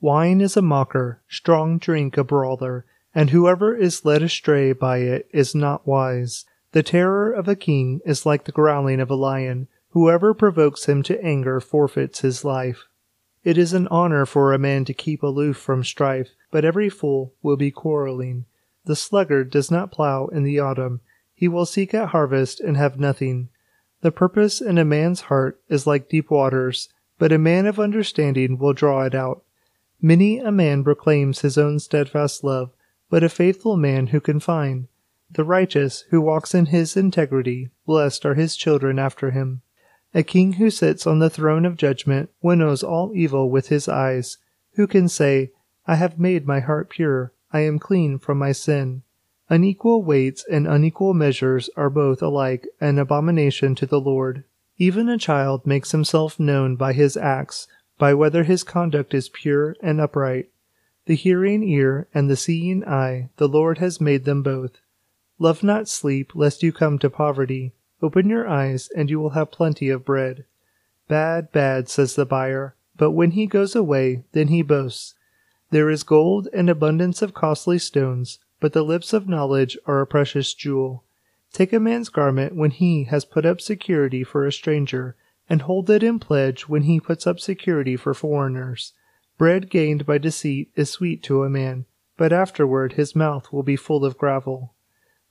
Wine 0.00 0.40
is 0.40 0.56
a 0.56 0.62
mocker, 0.62 1.22
strong 1.26 1.78
drink 1.78 2.16
a 2.16 2.22
brawler, 2.22 2.86
and 3.12 3.30
whoever 3.30 3.74
is 3.74 4.04
led 4.04 4.22
astray 4.22 4.72
by 4.72 4.98
it 4.98 5.28
is 5.32 5.56
not 5.56 5.88
wise. 5.88 6.44
The 6.70 6.84
terror 6.84 7.32
of 7.32 7.48
a 7.48 7.56
king 7.56 8.00
is 8.06 8.24
like 8.24 8.44
the 8.44 8.52
growling 8.52 9.00
of 9.00 9.10
a 9.10 9.16
lion 9.16 9.66
Whoever 9.90 10.34
provokes 10.34 10.86
him 10.86 11.02
to 11.04 11.20
anger 11.24 11.58
forfeits 11.58 12.20
his 12.20 12.44
life. 12.44 12.86
It 13.42 13.58
is 13.58 13.72
an 13.72 13.88
honor 13.88 14.24
for 14.24 14.52
a 14.52 14.58
man 14.58 14.84
to 14.84 14.94
keep 14.94 15.22
aloof 15.24 15.56
from 15.56 15.82
strife, 15.82 16.30
but 16.52 16.64
every 16.64 16.88
fool 16.88 17.34
will 17.42 17.56
be 17.56 17.72
quarreling. 17.72 18.44
The 18.84 18.94
sluggard 18.94 19.50
does 19.50 19.68
not 19.68 19.90
plow 19.90 20.26
in 20.26 20.44
the 20.44 20.60
autumn. 20.60 21.00
He 21.34 21.48
will 21.48 21.66
seek 21.66 21.92
at 21.92 22.10
harvest 22.10 22.60
and 22.60 22.76
have 22.76 23.00
nothing. 23.00 23.50
The 24.04 24.12
purpose 24.12 24.60
in 24.60 24.76
a 24.76 24.84
man's 24.84 25.22
heart 25.32 25.62
is 25.70 25.86
like 25.86 26.10
deep 26.10 26.30
waters, 26.30 26.90
but 27.18 27.32
a 27.32 27.38
man 27.38 27.64
of 27.64 27.80
understanding 27.80 28.58
will 28.58 28.74
draw 28.74 29.00
it 29.04 29.14
out. 29.14 29.44
Many 29.98 30.40
a 30.40 30.52
man 30.52 30.84
proclaims 30.84 31.40
his 31.40 31.56
own 31.56 31.78
steadfast 31.78 32.44
love, 32.44 32.70
but 33.08 33.24
a 33.24 33.30
faithful 33.30 33.78
man 33.78 34.08
who 34.08 34.20
can 34.20 34.40
find? 34.40 34.88
The 35.30 35.42
righteous 35.42 36.04
who 36.10 36.20
walks 36.20 36.54
in 36.54 36.66
his 36.66 36.98
integrity, 36.98 37.70
blessed 37.86 38.26
are 38.26 38.34
his 38.34 38.56
children 38.56 38.98
after 38.98 39.30
him. 39.30 39.62
A 40.12 40.22
king 40.22 40.52
who 40.52 40.68
sits 40.68 41.06
on 41.06 41.18
the 41.18 41.30
throne 41.30 41.64
of 41.64 41.78
judgment 41.78 42.28
winnows 42.42 42.82
all 42.82 43.10
evil 43.14 43.48
with 43.48 43.68
his 43.68 43.88
eyes. 43.88 44.36
Who 44.74 44.86
can 44.86 45.08
say, 45.08 45.52
I 45.86 45.94
have 45.94 46.18
made 46.18 46.46
my 46.46 46.60
heart 46.60 46.90
pure, 46.90 47.32
I 47.54 47.60
am 47.60 47.78
clean 47.78 48.18
from 48.18 48.36
my 48.36 48.52
sin? 48.52 49.02
Unequal 49.50 50.02
weights 50.02 50.44
and 50.50 50.66
unequal 50.66 51.12
measures 51.12 51.68
are 51.76 51.90
both 51.90 52.22
alike 52.22 52.66
an 52.80 52.98
abomination 52.98 53.74
to 53.74 53.86
the 53.86 54.00
Lord. 54.00 54.44
Even 54.78 55.08
a 55.08 55.18
child 55.18 55.66
makes 55.66 55.92
himself 55.92 56.40
known 56.40 56.76
by 56.76 56.92
his 56.92 57.16
acts, 57.16 57.68
by 57.98 58.14
whether 58.14 58.44
his 58.44 58.64
conduct 58.64 59.12
is 59.12 59.28
pure 59.28 59.76
and 59.82 60.00
upright. 60.00 60.48
The 61.06 61.14
hearing 61.14 61.62
ear 61.62 62.08
and 62.14 62.30
the 62.30 62.36
seeing 62.36 62.84
eye, 62.84 63.28
the 63.36 63.48
Lord 63.48 63.78
has 63.78 64.00
made 64.00 64.24
them 64.24 64.42
both. 64.42 64.78
Love 65.38 65.62
not 65.62 65.88
sleep, 65.88 66.34
lest 66.34 66.62
you 66.62 66.72
come 66.72 66.98
to 67.00 67.10
poverty. 67.10 67.74
Open 68.00 68.30
your 68.30 68.48
eyes, 68.48 68.88
and 68.96 69.10
you 69.10 69.20
will 69.20 69.30
have 69.30 69.50
plenty 69.50 69.90
of 69.90 70.04
bread. 70.04 70.46
Bad, 71.06 71.52
bad, 71.52 71.88
says 71.88 72.14
the 72.14 72.24
buyer, 72.24 72.74
but 72.96 73.10
when 73.10 73.32
he 73.32 73.46
goes 73.46 73.76
away, 73.76 74.24
then 74.32 74.48
he 74.48 74.62
boasts. 74.62 75.14
There 75.70 75.90
is 75.90 76.02
gold 76.02 76.48
and 76.52 76.70
abundance 76.70 77.20
of 77.20 77.34
costly 77.34 77.78
stones, 77.78 78.38
but 78.64 78.72
the 78.72 78.82
lips 78.82 79.12
of 79.12 79.28
knowledge 79.28 79.76
are 79.84 80.00
a 80.00 80.06
precious 80.06 80.54
jewel. 80.54 81.04
Take 81.52 81.74
a 81.74 81.78
man's 81.78 82.08
garment 82.08 82.56
when 82.56 82.70
he 82.70 83.04
has 83.04 83.26
put 83.26 83.44
up 83.44 83.60
security 83.60 84.24
for 84.24 84.46
a 84.46 84.52
stranger, 84.52 85.16
and 85.50 85.60
hold 85.60 85.90
it 85.90 86.02
in 86.02 86.18
pledge 86.18 86.66
when 86.66 86.84
he 86.84 86.98
puts 86.98 87.26
up 87.26 87.38
security 87.38 87.94
for 87.94 88.14
foreigners. 88.14 88.94
Bread 89.36 89.68
gained 89.68 90.06
by 90.06 90.16
deceit 90.16 90.70
is 90.76 90.88
sweet 90.88 91.22
to 91.24 91.42
a 91.42 91.50
man, 91.50 91.84
but 92.16 92.32
afterward 92.32 92.94
his 92.94 93.14
mouth 93.14 93.52
will 93.52 93.62
be 93.62 93.76
full 93.76 94.02
of 94.02 94.16
gravel. 94.16 94.72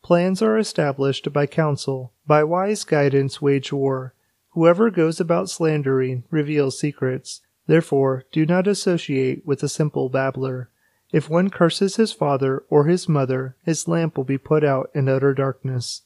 Plans 0.04 0.43
are 0.43 0.60
established 0.60 1.34
by 1.34 1.48
counsel, 1.48 2.13
by 2.28 2.43
wise 2.43 2.84
guidance 2.84 3.41
wage 3.41 3.74
war. 3.74 4.13
Whoever 4.52 4.91
goes 4.91 5.19
about 5.19 5.50
slandering 5.50 6.24
reveals 6.30 6.78
secrets. 6.78 7.41
Therefore, 7.65 8.26
do 8.32 8.46
not 8.46 8.67
associate 8.67 9.43
with 9.43 9.63
a 9.63 9.69
simple 9.69 10.08
babbler. 10.08 10.69
If 11.13 11.30
one 11.30 11.52
curses 11.52 11.97
his 11.97 12.12
father 12.12 12.63
or 12.71 12.86
his 12.86 13.08
mother, 13.08 13.56
his 13.63 13.88
lamp 13.88 14.17
will 14.17 14.23
be 14.23 14.39
put 14.39 14.63
out 14.63 14.89
in 14.95 15.08
utter 15.08 15.36
darkness. 15.36 16.02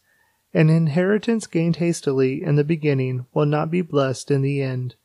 An 0.53 0.69
inheritance 0.69 1.47
gained 1.47 1.77
hastily 1.77 2.43
in 2.43 2.57
the 2.57 2.65
beginning 2.65 3.25
will 3.33 3.45
not 3.45 3.71
be 3.71 3.81
blessed 3.81 4.29
in 4.29 4.41
the 4.41 4.61
end. 4.61 4.95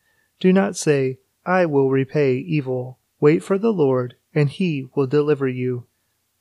Do 0.41 0.53
not 0.53 0.77
say, 0.77 1.21
I 1.47 1.67
will 1.67 1.89
repay 1.89 2.35
evil. 2.35 2.99
Wait 3.21 3.45
for 3.45 3.59
the 3.59 3.73
Lord, 3.73 4.17
and 4.35 4.51
he 4.51 4.89
will 4.97 5.07
deliver 5.07 5.47
you. 5.47 5.87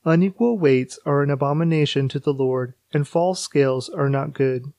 Unequal 0.04 0.58
weights 0.58 0.98
are 1.06 1.22
an 1.22 1.30
abomination 1.30 2.08
to 2.08 2.18
the 2.18 2.34
Lord, 2.34 2.74
and 2.92 3.06
false 3.06 3.38
scales 3.38 3.88
are 3.88 4.10
not 4.10 4.32
good. 4.32 4.72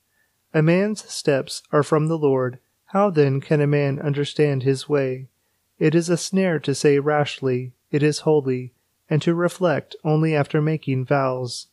A 0.54 0.62
man's 0.62 1.10
steps 1.10 1.64
are 1.72 1.84
from 1.84 2.08
the 2.08 2.18
Lord. 2.18 2.60
How 2.88 3.10
then 3.10 3.40
can 3.40 3.62
a 3.62 3.68
man 3.68 4.00
understand 4.02 4.64
his 4.64 4.90
way? 4.90 5.30
It 5.80 5.96
is 5.96 6.10
a 6.10 6.18
snare 6.18 6.60
to 6.60 6.76
say 6.76 7.00
rashly, 7.00 7.72
It 7.94 8.02
is 8.02 8.22
holy, 8.22 8.74
and 9.08 9.22
to 9.22 9.36
reflect 9.36 9.96
only 10.04 10.36
after 10.36 10.64
making 10.64 11.06
vows. 11.06 11.68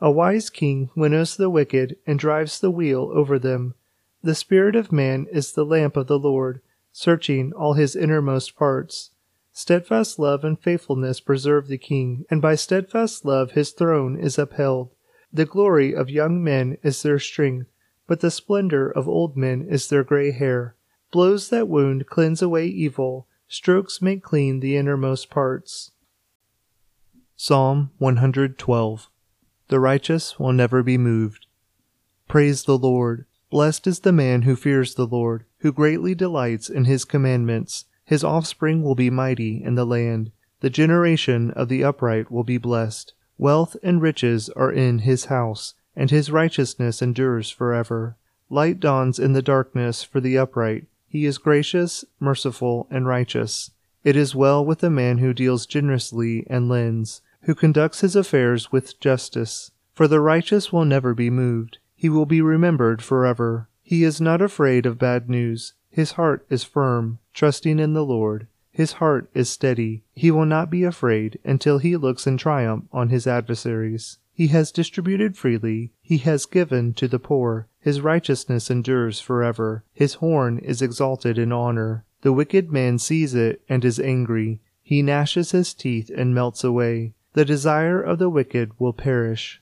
A 0.00 0.10
wise 0.10 0.48
king 0.48 0.88
winnows 0.96 1.36
the 1.36 1.50
wicked 1.50 1.98
and 2.06 2.18
drives 2.18 2.58
the 2.58 2.70
wheel 2.70 3.10
over 3.12 3.38
them. 3.38 3.74
The 4.22 4.34
spirit 4.34 4.74
of 4.74 4.90
man 4.90 5.26
is 5.30 5.52
the 5.52 5.66
lamp 5.66 5.94
of 5.94 6.06
the 6.06 6.18
Lord, 6.18 6.62
searching 6.90 7.52
all 7.52 7.74
his 7.74 7.94
innermost 7.94 8.56
parts. 8.56 9.10
Steadfast 9.52 10.18
love 10.18 10.42
and 10.42 10.58
faithfulness 10.58 11.20
preserve 11.20 11.68
the 11.68 11.76
king, 11.76 12.24
and 12.30 12.40
by 12.40 12.54
steadfast 12.54 13.26
love 13.26 13.50
his 13.50 13.72
throne 13.72 14.18
is 14.18 14.38
upheld. 14.38 14.88
The 15.30 15.44
glory 15.44 15.94
of 15.94 16.08
young 16.08 16.42
men 16.42 16.78
is 16.82 17.02
their 17.02 17.18
strength, 17.18 17.68
but 18.06 18.20
the 18.20 18.30
splendor 18.30 18.90
of 18.90 19.06
old 19.06 19.36
men 19.36 19.66
is 19.68 19.90
their 19.90 20.02
gray 20.02 20.30
hair. 20.30 20.76
Blows 21.12 21.50
that 21.50 21.68
wound 21.68 22.06
cleanse 22.06 22.40
away 22.40 22.68
evil, 22.68 23.26
strokes 23.48 24.02
make 24.02 24.22
clean 24.22 24.60
the 24.60 24.76
innermost 24.76 25.30
parts. 25.30 25.90
Psalm 27.36 27.90
112 27.98 29.08
The 29.68 29.80
righteous 29.80 30.38
will 30.38 30.52
never 30.52 30.82
be 30.82 30.98
moved. 30.98 31.46
Praise 32.28 32.64
the 32.64 32.78
Lord. 32.78 33.24
Blessed 33.50 33.86
is 33.86 34.00
the 34.00 34.12
man 34.12 34.42
who 34.42 34.54
fears 34.54 34.94
the 34.94 35.06
Lord, 35.06 35.44
who 35.60 35.72
greatly 35.72 36.14
delights 36.14 36.68
in 36.68 36.84
his 36.84 37.06
commandments. 37.06 37.86
His 38.04 38.22
offspring 38.22 38.82
will 38.82 38.94
be 38.94 39.08
mighty 39.08 39.62
in 39.64 39.74
the 39.74 39.86
land. 39.86 40.30
The 40.60 40.68
generation 40.68 41.50
of 41.52 41.68
the 41.68 41.82
upright 41.82 42.30
will 42.30 42.44
be 42.44 42.58
blessed. 42.58 43.14
Wealth 43.38 43.76
and 43.82 44.02
riches 44.02 44.50
are 44.50 44.72
in 44.72 45.00
his 45.00 45.26
house, 45.26 45.74
and 45.96 46.10
his 46.10 46.30
righteousness 46.30 47.00
endures 47.00 47.50
forever. 47.50 48.16
Light 48.50 48.80
dawns 48.80 49.18
in 49.18 49.32
the 49.32 49.42
darkness 49.42 50.02
for 50.02 50.20
the 50.20 50.36
upright. 50.36 50.86
He 51.08 51.24
is 51.24 51.38
gracious, 51.38 52.04
merciful, 52.20 52.86
and 52.90 53.06
righteous. 53.06 53.70
It 54.04 54.14
is 54.14 54.34
well 54.34 54.64
with 54.64 54.80
the 54.80 54.90
man 54.90 55.18
who 55.18 55.32
deals 55.32 55.66
generously 55.66 56.46
and 56.48 56.68
lends, 56.68 57.22
who 57.42 57.54
conducts 57.54 58.02
his 58.02 58.14
affairs 58.14 58.70
with 58.70 59.00
justice. 59.00 59.70
For 59.94 60.06
the 60.06 60.20
righteous 60.20 60.72
will 60.72 60.84
never 60.84 61.14
be 61.14 61.30
moved. 61.30 61.78
He 61.96 62.08
will 62.08 62.26
be 62.26 62.40
remembered 62.40 63.02
forever. 63.02 63.68
He 63.82 64.04
is 64.04 64.20
not 64.20 64.42
afraid 64.42 64.86
of 64.86 64.98
bad 64.98 65.28
news. 65.28 65.74
His 65.90 66.12
heart 66.12 66.46
is 66.50 66.62
firm, 66.62 67.18
trusting 67.34 67.78
in 67.78 67.94
the 67.94 68.04
Lord. 68.04 68.46
His 68.70 68.92
heart 68.92 69.28
is 69.34 69.48
steady. 69.48 70.04
He 70.14 70.30
will 70.30 70.46
not 70.46 70.70
be 70.70 70.84
afraid 70.84 71.38
until 71.42 71.78
he 71.78 71.96
looks 71.96 72.26
in 72.26 72.36
triumph 72.36 72.84
on 72.92 73.08
his 73.08 73.26
adversaries. 73.26 74.18
He 74.38 74.46
has 74.46 74.70
distributed 74.70 75.36
freely. 75.36 75.90
He 76.00 76.18
has 76.18 76.46
given 76.46 76.94
to 76.94 77.08
the 77.08 77.18
poor. 77.18 77.66
His 77.80 78.00
righteousness 78.00 78.70
endures 78.70 79.18
forever. 79.18 79.82
His 79.92 80.14
horn 80.14 80.60
is 80.60 80.80
exalted 80.80 81.38
in 81.38 81.50
honor. 81.50 82.04
The 82.22 82.32
wicked 82.32 82.70
man 82.70 83.00
sees 83.00 83.34
it 83.34 83.62
and 83.68 83.84
is 83.84 83.98
angry. 83.98 84.60
He 84.80 85.02
gnashes 85.02 85.50
his 85.50 85.74
teeth 85.74 86.08
and 86.16 86.36
melts 86.36 86.62
away. 86.62 87.14
The 87.32 87.44
desire 87.44 88.00
of 88.00 88.20
the 88.20 88.30
wicked 88.30 88.70
will 88.78 88.92
perish. 88.92 89.60